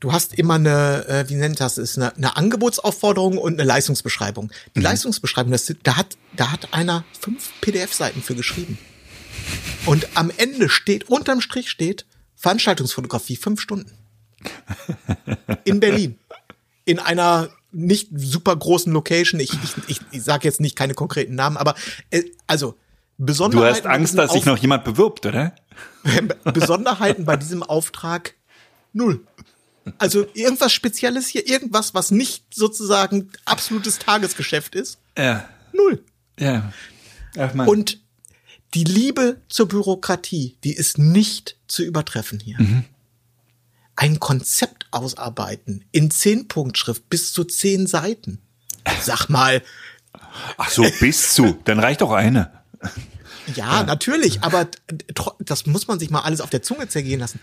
[0.03, 4.51] du hast immer eine, äh, wie nennt das, ist eine, eine Angebotsaufforderung und eine Leistungsbeschreibung.
[4.75, 4.85] Die Mhm.
[4.85, 8.79] Leistungsbeschreibung, das, da hat, da hat einer fünf PDF-Seiten für geschrieben.
[9.87, 13.93] Und am Ende steht, unterm Strich steht, Veranstaltungsfotografie fünf Stunden.
[15.65, 16.19] In Berlin.
[16.85, 19.39] In einer nicht super großen Location.
[19.41, 21.77] Ich, ich, ich, ich sage jetzt nicht keine konkreten Namen, aber
[22.11, 22.77] äh, also
[23.19, 25.55] Du Besonderheiten hast bei Angst, dass sich noch jemand bewirbt, oder?
[26.45, 28.35] Besonderheiten bei diesem Auftrag
[28.93, 29.21] null.
[29.99, 36.05] Also irgendwas Spezielles hier, irgendwas, was nicht sozusagen absolutes Tagesgeschäft ist, Ja, null.
[36.39, 36.73] ja.
[37.39, 37.67] Ach man.
[37.69, 37.99] Und
[38.75, 42.59] die Liebe zur Bürokratie, die ist nicht zu übertreffen hier.
[43.97, 48.39] Ein Konzept ausarbeiten in zehn Punktschrift bis zu zehn Seiten.
[49.03, 49.63] Sag mal,
[50.57, 51.59] Ach so, bis zu.
[51.65, 52.51] Dann reicht doch eine.
[53.55, 54.69] Ja, natürlich, aber
[55.41, 57.41] das muss man sich mal alles auf der Zunge zergehen lassen.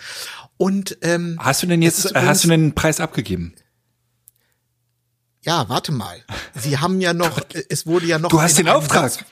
[0.57, 3.53] Und ähm, Hast du denn jetzt, hast du denn einen Preis abgegeben?
[5.41, 6.17] ja, warte mal.
[6.55, 7.39] Sie haben ja noch,
[7.69, 8.29] es wurde ja noch.
[8.29, 9.11] Du hast den Auftrag.
[9.11, 9.23] Satz,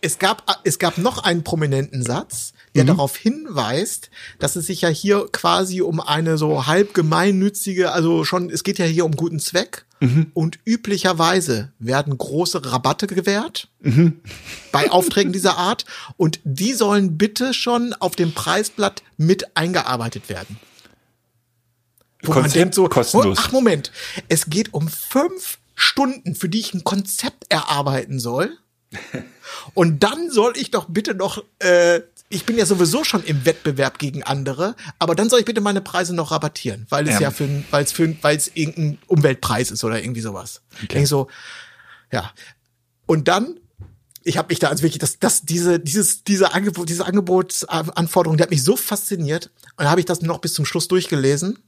[0.00, 2.88] es gab, es gab noch einen prominenten Satz, der Mhm.
[2.88, 8.50] darauf hinweist, dass es sich ja hier quasi um eine so halb gemeinnützige, also schon,
[8.50, 9.86] es geht ja hier um guten Zweck.
[10.00, 10.30] Mhm.
[10.34, 14.20] Und üblicherweise werden große Rabatte gewährt Mhm.
[14.72, 15.84] bei Aufträgen dieser Art.
[16.16, 20.58] Und die sollen bitte schon auf dem Preisblatt mit eingearbeitet werden.
[22.22, 23.38] Wo man Konzept denkt so, kostenlos.
[23.38, 23.92] oh, ach Moment,
[24.28, 28.56] es geht um fünf Stunden, für die ich ein Konzept erarbeiten soll.
[29.74, 33.98] Und dann soll ich doch bitte noch, äh, ich bin ja sowieso schon im Wettbewerb
[33.98, 37.20] gegen andere, aber dann soll ich bitte meine Preise noch rabattieren, weil es Ja.
[37.20, 40.60] ja, für, ein- weil es für, weil es irgendein Umweltpreis ist oder irgendwie sowas.
[40.82, 41.28] Denk ich so,
[42.12, 42.30] ja.
[43.06, 43.58] Und dann,
[44.24, 48.42] ich habe mich da also wirklich, das, das, diese, dieses, diese Angebot, diese Angebotsanforderung, die
[48.42, 49.50] hat mich so fasziniert.
[49.76, 51.58] Und da habe ich das noch bis zum Schluss durchgelesen.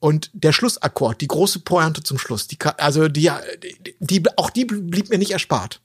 [0.00, 3.30] Und der Schlussakkord, die große Pointe zum Schluss, die, also die,
[3.62, 5.80] die, die auch die blieb mir nicht erspart.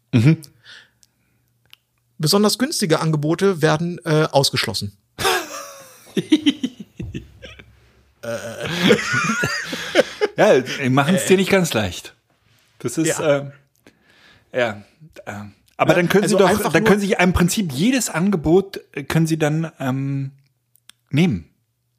[2.18, 4.98] Besonders günstige Angebote werden äh, ausgeschlossen.
[10.38, 12.14] Ja, die machen es dir nicht ganz leicht.
[12.80, 13.28] Das ist, Ja.
[13.28, 13.52] ja.
[14.52, 14.84] Äh, ja.
[15.26, 15.34] Äh,
[15.78, 19.28] aber dann können also Sie doch, dann können Sie im Prinzip jedes Angebot äh, können
[19.28, 20.32] Sie dann ähm,
[21.10, 21.50] nehmen.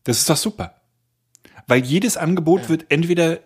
[0.05, 0.75] Das ist doch super.
[1.67, 3.41] Weil jedes Angebot wird entweder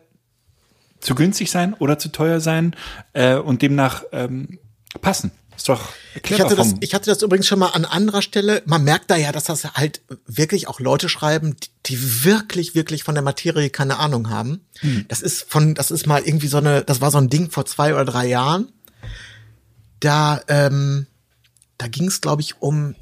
[1.00, 2.76] zu günstig sein oder zu teuer sein
[3.14, 4.58] äh, und demnach ähm,
[5.00, 5.32] passen.
[5.62, 5.94] Ist doch
[6.24, 8.64] Ich hatte, das, ich hatte das übrigens schon mal an anderer Stelle.
[8.66, 11.54] Man merkt da ja, dass das halt wirklich auch Leute schreiben,
[11.86, 14.62] die, wirklich, wirklich von der Materie keine Ahnung haben.
[14.80, 15.04] Hm.
[15.06, 17.64] Das ist von, das ist mal irgendwie so eine, das war so ein Ding vor
[17.64, 18.72] zwei oder drei Jahren.
[20.00, 21.06] Da, ähm,
[21.78, 22.96] da ging es, glaube ich, um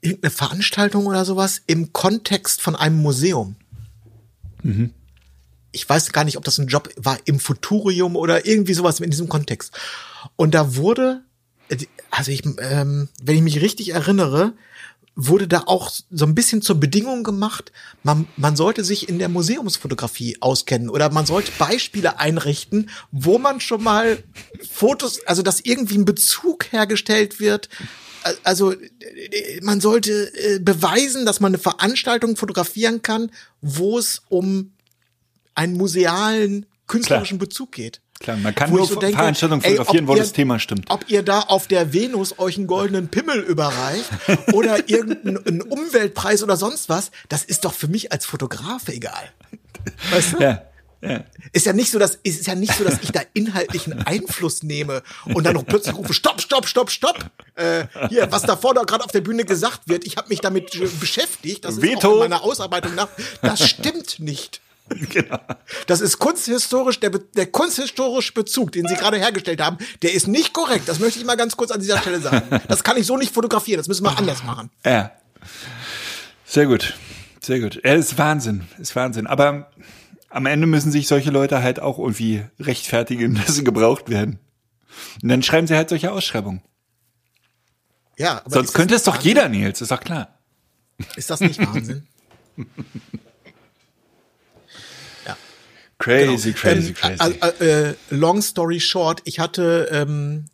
[0.00, 3.56] irgendeine Veranstaltung oder sowas im Kontext von einem Museum.
[5.72, 9.10] Ich weiß gar nicht, ob das ein Job war im Futurium oder irgendwie sowas in
[9.10, 9.72] diesem Kontext.
[10.36, 11.22] Und da wurde,
[12.10, 14.54] also ich, ähm, wenn ich mich richtig erinnere,
[15.14, 17.70] wurde da auch so ein bisschen zur Bedingung gemacht,
[18.02, 23.60] man, man sollte sich in der Museumsfotografie auskennen oder man sollte Beispiele einrichten, wo man
[23.60, 24.22] schon mal
[24.70, 27.68] Fotos, also dass irgendwie ein Bezug hergestellt wird.
[28.42, 34.72] Also äh, man sollte äh, beweisen, dass man eine Veranstaltung fotografieren kann, wo es um
[35.54, 38.01] einen musealen künstlerischen Bezug geht.
[38.22, 40.86] Klar, man kann nur so denke, Veranstaltungen ey, fotografieren, ob wo ihr- das Thema stimmt.
[40.90, 44.08] Ob ihr da auf der Venus euch einen goldenen Pimmel überreicht
[44.52, 49.30] oder irgendeinen Umweltpreis oder sonst was, das ist doch für mich als Fotograf egal.
[50.10, 50.38] Weißt du?
[50.42, 50.62] Ja,
[51.00, 51.24] ja.
[51.52, 55.02] Ist ja nicht so, dass ist ja nicht so, dass ich da inhaltlichen Einfluss nehme
[55.34, 57.18] und dann noch plötzlich rufe Stopp, Stopp, Stopp, Stopp.
[57.56, 60.70] Äh, hier, was da vorne gerade auf der Bühne gesagt wird, ich habe mich damit
[61.00, 61.64] beschäftigt.
[61.64, 62.08] Das ist Veto.
[62.08, 63.08] auch in meiner Ausarbeitung nach.
[63.42, 64.60] Das stimmt nicht.
[65.10, 65.38] Genau.
[65.86, 70.52] Das ist kunsthistorisch, der, der kunsthistorische Bezug, den Sie gerade hergestellt haben, der ist nicht
[70.52, 70.88] korrekt.
[70.88, 72.60] Das möchte ich mal ganz kurz an dieser Stelle sagen.
[72.68, 73.78] Das kann ich so nicht fotografieren.
[73.78, 74.70] Das müssen wir anders machen.
[74.84, 75.12] Ja.
[76.46, 76.94] Sehr gut.
[77.40, 77.80] Sehr gut.
[77.84, 79.26] Ja, ist Wahnsinn, ist Wahnsinn.
[79.26, 79.70] Aber
[80.30, 84.38] am Ende müssen sich solche Leute halt auch irgendwie rechtfertigen, dass sie gebraucht werden.
[85.22, 86.62] Und dann schreiben sie halt solche Ausschreibungen.
[88.18, 89.28] Ja, aber Sonst könnte es doch Wahnsinn?
[89.28, 90.38] jeder, Nils, ist doch klar.
[91.16, 92.06] Ist das nicht Wahnsinn?
[96.02, 97.38] Crazy, crazy, Ähm, crazy.
[97.60, 100.46] äh, äh, long story short, ich hatte ähm,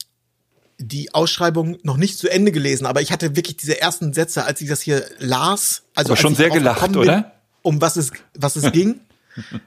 [0.79, 4.61] die Ausschreibung noch nicht zu Ende gelesen, aber ich hatte wirklich diese ersten Sätze, als
[4.61, 7.33] ich das hier las, also Aber schon sehr gelacht, bin, oder?
[7.63, 9.01] um was es was es ging,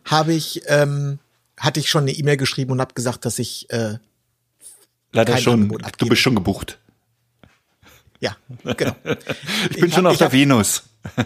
[0.06, 1.18] habe ich ähm,
[1.58, 3.98] hatte ich schon eine E-Mail geschrieben und habe gesagt, dass ich äh,
[5.14, 5.68] Leider schon,
[5.98, 6.78] du bist schon gebucht.
[8.20, 8.96] ja genau.
[9.72, 10.84] Ich bin Ich schon hab- auf der hab- Venus.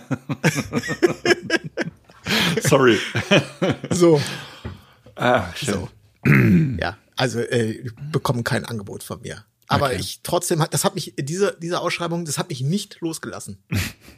[2.61, 2.97] Sorry.
[3.91, 4.21] so
[5.15, 5.73] Ah, schön.
[5.73, 5.89] So.
[6.79, 9.45] ja, also äh, bekommen kein Angebot von mir.
[9.67, 9.97] Aber Okay.
[9.99, 13.57] ich trotzdem, das hat mich, diese, diese Ausschreibung, das hat mich nicht losgelassen.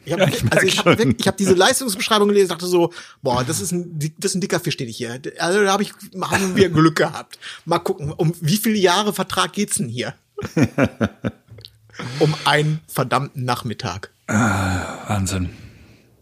[0.04, 2.92] Ich habe Ja, ich also ich hab, ich hab diese Leistungsbeschreibung gelesen, dachte so,
[3.22, 5.18] boah, das ist ein, das ist ein dicker Fisch, den ich hier.
[5.38, 7.38] Also da habe ich, haben wir Glück gehabt.
[7.64, 10.14] Mal gucken, um wie viele Jahre Vertrag geht's denn hier?
[12.18, 15.48] um einen verdammten Nachmittag Wahnsinn.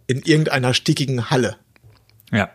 [0.06, 1.56] in irgendeiner stickigen Halle.
[2.32, 2.50] Ja.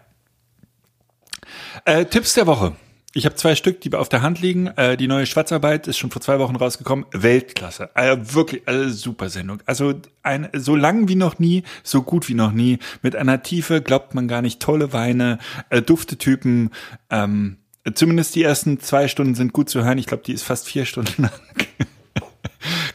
[1.85, 2.75] Äh, Tipps der Woche.
[3.13, 4.67] Ich habe zwei Stück, die auf der Hand liegen.
[4.67, 7.05] Äh, die neue Schwarzarbeit ist schon vor zwei Wochen rausgekommen.
[7.11, 7.93] Weltklasse.
[7.93, 9.61] Also wirklich, also super Sendung.
[9.65, 12.79] Also ein, so lang wie noch nie, so gut wie noch nie.
[13.01, 14.61] Mit einer Tiefe, glaubt man gar nicht.
[14.61, 16.69] Tolle Weine, äh, Duftetypen.
[17.09, 17.57] Ähm,
[17.93, 19.97] zumindest die ersten zwei Stunden sind gut zu hören.
[19.97, 21.31] Ich glaube, die ist fast vier Stunden lang.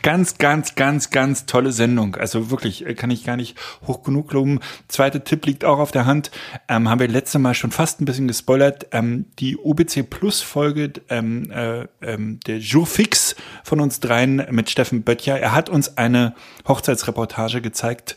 [0.07, 2.15] Ganz, ganz, ganz, ganz tolle Sendung.
[2.15, 4.61] Also wirklich, äh, kann ich gar nicht hoch genug loben.
[4.87, 6.31] Zweiter Tipp liegt auch auf der Hand.
[6.69, 8.87] Ähm, haben wir letzte Mal schon fast ein bisschen gespoilert.
[8.93, 13.35] Ähm, die UBC Plus Folge, ähm, äh, ähm, der Jour fix
[13.65, 15.41] von uns dreien mit Steffen Böttcher.
[15.41, 16.37] Er hat uns eine
[16.69, 18.17] Hochzeitsreportage gezeigt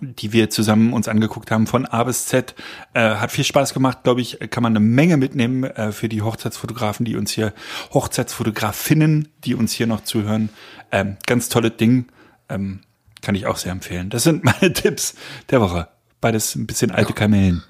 [0.00, 2.54] die wir zusammen uns angeguckt haben von A bis Z.
[2.94, 6.22] Äh, hat viel Spaß gemacht, glaube ich, kann man eine Menge mitnehmen äh, für die
[6.22, 7.52] Hochzeitsfotografen, die uns hier,
[7.92, 10.50] Hochzeitsfotografinnen, die uns hier noch zuhören.
[10.92, 12.06] Ähm, ganz tolles Ding,
[12.48, 12.80] ähm,
[13.22, 14.10] kann ich auch sehr empfehlen.
[14.10, 15.14] Das sind meine Tipps
[15.50, 15.88] der Woche.
[16.20, 17.62] Beides ein bisschen alte Kamellen.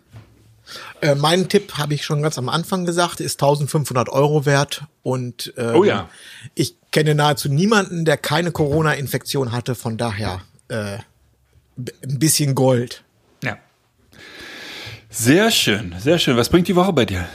[1.00, 5.52] Äh, mein Tipp habe ich schon ganz am Anfang gesagt, ist 1500 Euro wert und
[5.56, 6.08] ähm, Oh ja.
[6.54, 10.98] ich kenne nahezu niemanden, der keine Corona-Infektion hatte, von daher äh,
[12.04, 13.02] ein bisschen Gold.
[13.42, 13.56] Ja.
[15.08, 16.36] Sehr schön, sehr schön.
[16.36, 17.26] Was bringt die Woche bei dir?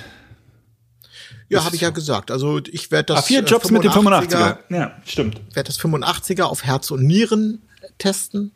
[1.49, 2.31] Ja, habe ich ja gesagt.
[2.31, 4.57] Also ich werde das Ah, vier äh, Jobs mit dem 85er 85er.
[4.69, 5.41] Ja, stimmt.
[5.53, 7.61] werde das 85er auf Herz und Nieren
[7.99, 8.51] testen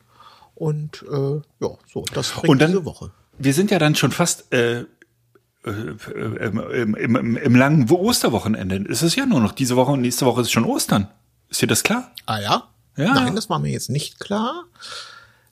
[0.56, 3.12] und äh, ja, so, das bringt Und dann- diese Woche.
[3.42, 4.86] Wir sind ja dann schon fast äh, äh,
[5.66, 6.60] im,
[6.96, 8.84] im, im, im langen Osterwochenende.
[8.92, 11.08] Es ist ja nur noch diese Woche und nächste Woche ist schon Ostern.
[11.48, 12.12] Ist dir das klar?
[12.26, 12.64] Ah ja?
[12.98, 13.14] Ja.
[13.14, 14.66] Nein, das war mir jetzt nicht klar.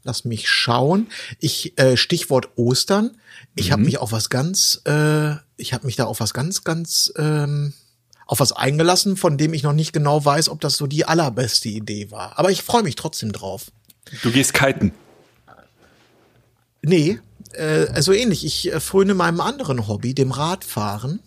[0.07, 1.07] Lass mich schauen.
[1.39, 3.17] Ich äh, Stichwort Ostern.
[3.55, 3.71] Ich Mhm.
[3.73, 7.73] habe mich auf was ganz, äh, ich habe mich da auf was ganz, ganz ähm,
[8.25, 11.67] auf was eingelassen, von dem ich noch nicht genau weiß, ob das so die allerbeste
[11.67, 12.39] Idee war.
[12.39, 13.65] Aber ich freue mich trotzdem drauf.
[14.23, 14.93] Du gehst kiten.
[16.81, 17.19] Nee,
[17.53, 18.45] äh, also ähnlich.
[18.45, 21.19] Ich äh, fröne meinem anderen Hobby, dem Radfahren,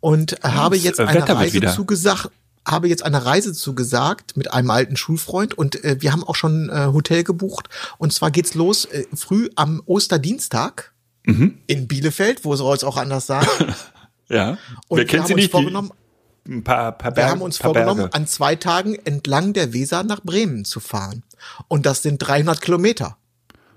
[0.00, 2.30] und äh, habe das, jetzt äh, eine Wetter Reise zugesagt,
[2.66, 6.68] habe jetzt eine Reise zugesagt mit einem alten Schulfreund und äh, wir haben auch schon
[6.68, 7.68] äh, Hotel gebucht.
[7.98, 10.92] Und zwar geht's los äh, früh am Osterdienstag
[11.28, 11.58] Mhm.
[11.66, 13.46] in Bielefeld, wo soll es auch anders sein.
[14.28, 14.58] Ja.
[14.88, 15.50] Und Wer kennt haben sie uns nicht?
[15.52, 15.92] Vorgenommen,
[16.48, 18.14] ein paar, paar wir Berge, haben uns vorgenommen, Berge.
[18.14, 21.22] an zwei Tagen entlang der Weser nach Bremen zu fahren.
[21.68, 23.16] Und das sind 300 Kilometer.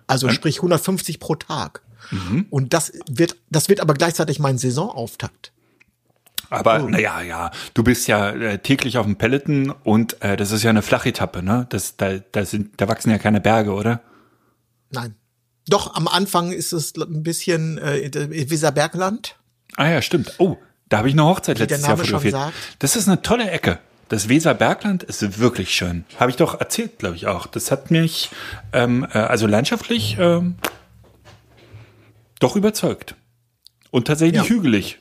[0.08, 1.84] Also sprich 150 pro Tag.
[2.10, 2.48] Mhm.
[2.50, 5.52] Und das wird, das wird aber gleichzeitig mein Saisonauftakt.
[6.50, 6.89] Aber Oh.
[6.89, 10.70] naja, ja, du bist ja äh, täglich auf dem Peloton und äh, das ist ja
[10.72, 11.68] eine Flachetappe, ne?
[11.70, 14.02] Das, da, da, sind, da wachsen ja keine Berge, oder?
[14.91, 15.16] Nein.
[15.68, 18.10] Doch, am Anfang ist es ein bisschen äh,
[18.50, 19.36] Weserbergland.
[19.78, 20.34] Ah ja, stimmt.
[20.39, 20.58] Oh,
[20.89, 22.36] da habe ich eine Hochzeit Wie letztes Jahr fotografiert.
[22.80, 23.78] Das ist eine tolle Ecke.
[24.08, 26.06] Das Weserbergland ist wirklich schön.
[26.20, 27.45] Habe ich doch erzählt, glaube ich auch.
[27.45, 28.32] Das hat mich
[28.74, 30.56] ähm, äh, also landschaftlich ähm,
[32.39, 33.16] doch überzeugt.
[33.91, 34.50] Und tatsächlich Ja.
[34.50, 35.00] hügelig.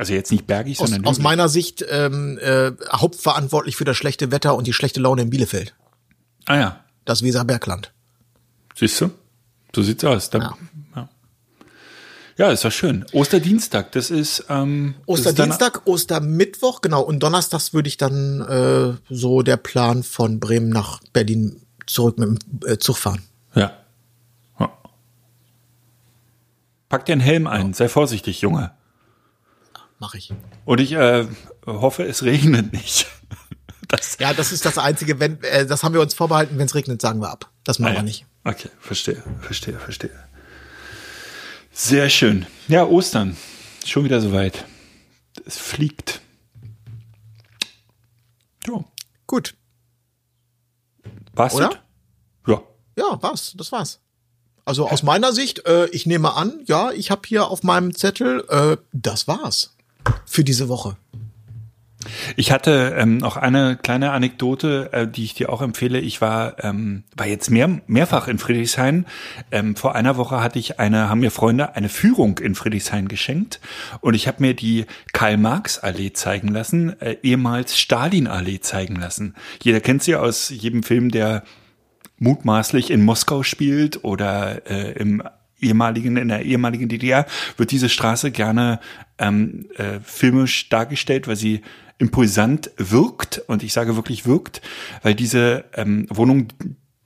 [0.00, 1.24] Also jetzt nicht bergig, Aus, sondern aus hügelig.
[1.24, 5.74] meiner Sicht ähm, äh, hauptverantwortlich für das schlechte Wetter und die schlechte Laune in Bielefeld.
[6.46, 7.92] Ah ja, Das Weserbergland.
[8.74, 9.10] siehst du?
[9.76, 10.30] So sieht's aus.
[10.30, 10.56] Da, Ja.
[10.96, 11.08] ja.
[12.38, 13.04] ja, ist doch schön.
[13.12, 17.02] Osterdienstag, das ist ähm, das ist Osterdienstag, Ostermittwoch, genau.
[17.02, 22.28] Und donnerstags würde ich dann äh, so der Plan von Bremen nach Berlin zurück mit
[22.30, 23.22] dem äh, Zug fahren.
[23.54, 23.72] Ja.
[24.58, 24.70] ja.
[26.88, 28.70] Pack dir einen Helm ein, sei vorsichtig, Junge.
[30.00, 30.32] Mache ich.
[30.64, 31.26] Und ich äh,
[31.66, 33.06] hoffe, es regnet nicht.
[33.88, 36.76] Das, Ja, das ist das Einzige, wenn, äh, das haben wir uns vorbehalten, wenn es
[36.76, 37.50] regnet, sagen wir ab.
[37.64, 37.98] Das machen Ah ja.
[37.98, 38.24] wir nicht.
[38.44, 40.12] Okay, verstehe, verstehe, verstehe.
[41.72, 42.46] Sehr schön.
[42.68, 43.36] Ja, Ostern.
[43.84, 44.64] Schon wieder soweit.
[45.44, 46.20] Es fliegt.
[48.68, 48.84] Ja.
[49.26, 49.56] Gut.
[51.32, 51.70] War's Oder?
[51.70, 51.78] das?
[52.46, 52.62] Ja.
[52.96, 53.54] Ja, was?
[53.56, 53.98] Das war's.
[54.64, 58.44] Also aus meiner Sicht, äh, ich nehme an, ja, ich habe hier auf meinem Zettel,
[58.50, 59.74] äh, das war's
[60.26, 60.96] für diese Woche.
[62.36, 66.00] Ich hatte ähm, noch eine kleine Anekdote, äh, die ich dir auch empfehle.
[66.00, 69.04] Ich war ähm, war jetzt mehr, mehrfach in Friedrichshain.
[69.50, 73.60] Ähm, vor einer Woche hatte ich eine, haben mir Freunde eine Führung in Friedrichshain geschenkt
[74.00, 79.34] und ich habe mir die Karl-Marx-Allee zeigen lassen, äh, ehemals Stalin-Allee zeigen lassen.
[79.62, 81.42] Jeder kennt sie aus jedem Film, der
[82.18, 85.22] mutmaßlich in Moskau spielt oder äh, im
[85.60, 88.80] ehemaligen in der ehemaligen DDR wird diese Straße gerne
[89.18, 91.62] ähm, äh, filmisch dargestellt, weil sie
[91.98, 94.62] impulsant wirkt und ich sage wirklich wirkt,
[95.02, 96.48] weil diese ähm, Wohnung,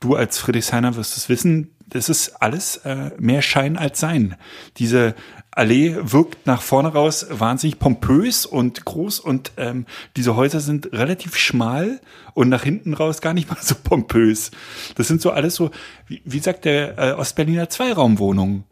[0.01, 4.37] du als Friedrichshainer wirst es wissen, das ist alles äh, mehr Schein als Sein.
[4.79, 5.15] Diese
[5.55, 9.87] Allee wirkt nach vorne raus wahnsinnig pompös und groß und ähm,
[10.17, 12.01] diese Häuser sind relativ schmal
[12.35, 14.51] und nach hinten raus gar nicht mal so pompös.
[14.97, 15.71] Das sind so alles so,
[16.09, 18.65] wie, wie sagt der äh, Ostberliner Zweiraumwohnungen.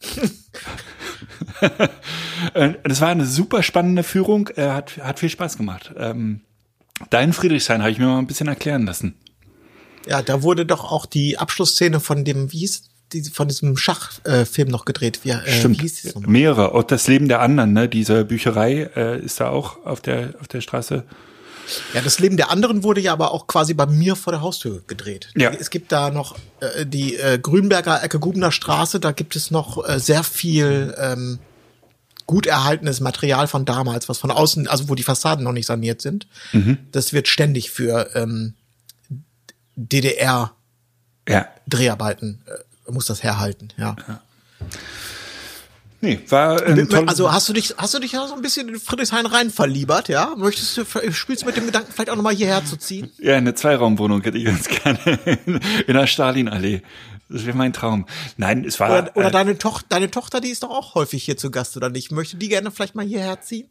[2.84, 5.92] Das war eine super spannende Führung, äh, hat, hat viel Spaß gemacht.
[5.96, 6.42] Ähm,
[7.10, 9.14] dein Friedrichshain habe ich mir mal ein bisschen erklären lassen.
[10.06, 14.34] Ja, da wurde doch auch die Abschlussszene von dem, wie hieß die, von diesem Schachfilm
[14.34, 15.20] äh, Film noch gedreht.
[15.22, 16.30] Wie, äh, Stimmt, wie hieß das nochmal?
[16.30, 16.72] mehrere.
[16.74, 17.88] Auch das Leben der anderen, ne?
[17.88, 21.04] Diese Bücherei äh, ist da auch auf der auf der Straße.
[21.92, 24.82] Ja, das Leben der anderen wurde ja aber auch quasi bei mir vor der Haustür
[24.86, 25.28] gedreht.
[25.36, 25.50] Ja.
[25.50, 29.86] Es gibt da noch äh, die äh, Grünberger Ecke Gubner Straße, da gibt es noch
[29.86, 31.38] äh, sehr viel ähm,
[32.26, 36.00] gut erhaltenes Material von damals, was von außen, also wo die Fassaden noch nicht saniert
[36.00, 36.26] sind.
[36.52, 36.78] Mhm.
[36.92, 38.54] Das wird ständig für ähm,
[39.76, 40.52] DDR
[41.28, 41.48] Ja.
[41.66, 42.52] Dreharbeiten äh,
[42.90, 43.96] muss das herhalten, ja.
[46.00, 48.78] Nee, war ein Also hast du dich, hast du dich ja so ein bisschen in
[48.78, 50.34] Friedrichshain rein verliebert, ja?
[50.36, 53.10] Möchtest du, spielst du mit dem Gedanken, vielleicht auch nochmal hierher zu ziehen?
[53.18, 54.98] ja, eine Zweiraumwohnung hätte ich ganz gerne
[55.86, 56.82] in der Stalinallee.
[57.28, 58.06] Das wäre mein Traum.
[58.36, 61.24] Nein, es war Oder, oder äh, deine, Toch deine Tochter, die ist doch auch häufig
[61.24, 62.12] hier zu Gast, oder nicht?
[62.12, 63.68] Möchte die gerne vielleicht mal hierher ziehen?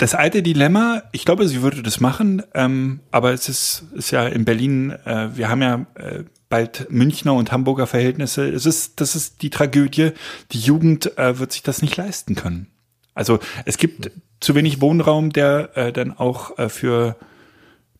[0.00, 1.02] das alte Dilemma.
[1.12, 4.92] Ich glaube, sie würde das machen, ähm, aber es ist, ist ja in Berlin.
[5.04, 8.46] Äh, wir haben ja äh, bald Münchner und Hamburger Verhältnisse.
[8.46, 10.10] Es ist, das ist die Tragödie.
[10.52, 12.66] Die Jugend äh, wird sich das nicht leisten können.
[13.14, 17.16] Also es gibt zu wenig Wohnraum, der äh, dann auch äh, für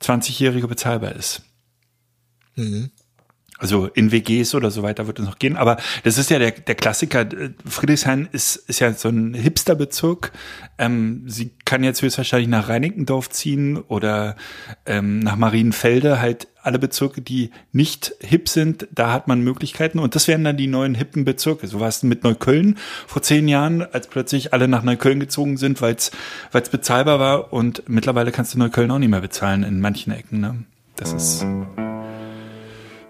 [0.02, 1.42] 20-Jährige bezahlbar ist.
[3.60, 5.56] Also in WGs oder so weiter wird es noch gehen.
[5.56, 7.26] Aber das ist ja der, der Klassiker.
[7.66, 10.32] Friedrichshain ist, ist ja so ein Hipsterbezirk.
[10.78, 14.36] Ähm, sie kann jetzt höchstwahrscheinlich nach Reinickendorf ziehen oder
[14.86, 16.22] ähm, nach Marienfelde.
[16.22, 19.98] Halt alle Bezirke, die nicht hip sind, da hat man Möglichkeiten.
[19.98, 21.66] Und das wären dann die neuen hippen Bezirke.
[21.66, 25.80] So war es mit Neukölln vor zehn Jahren, als plötzlich alle nach Neukölln gezogen sind,
[25.82, 26.10] weil es
[26.70, 27.52] bezahlbar war.
[27.52, 30.40] Und mittlerweile kannst du Neukölln auch nicht mehr bezahlen in manchen Ecken.
[30.40, 30.64] Ne?
[30.96, 31.46] Das ist...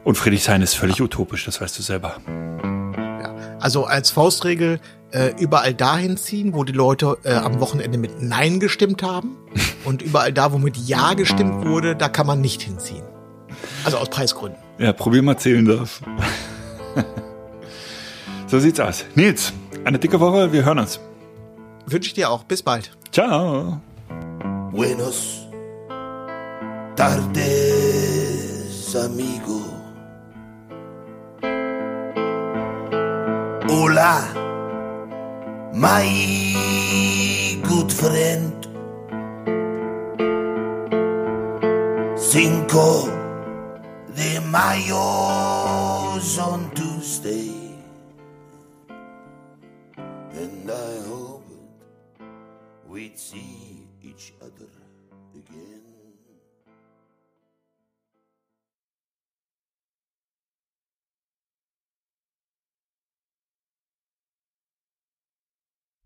[0.03, 2.17] Und Friedrichshain ist völlig utopisch, das weißt du selber.
[2.27, 3.35] Ja.
[3.61, 4.81] Also als Faustregel
[5.13, 9.37] äh, überall dahin ziehen, wo die Leute äh, am Wochenende mit Nein gestimmt haben.
[9.85, 13.05] und überall da, wo mit Ja gestimmt wurde, da kann man nicht hinziehen.
[13.85, 14.61] Also aus Preisgründen.
[14.79, 16.01] Ja, probier mal zählen darf.
[18.47, 19.05] so sieht's aus.
[19.15, 19.53] Nils,
[19.85, 21.01] eine dicke Woche, wir hören uns.
[21.87, 22.45] Wünsche ich dir auch.
[22.45, 22.91] Bis bald.
[23.13, 23.81] Ciao.
[24.73, 25.47] Buenos
[26.97, 29.61] tardes, amigo.
[33.69, 34.23] Hola,
[35.73, 38.69] my good friend.
[42.17, 43.09] Cinco
[44.21, 47.55] de Mayo's on Tuesday.
[50.33, 51.49] And I hope
[52.87, 54.70] we'd see each other.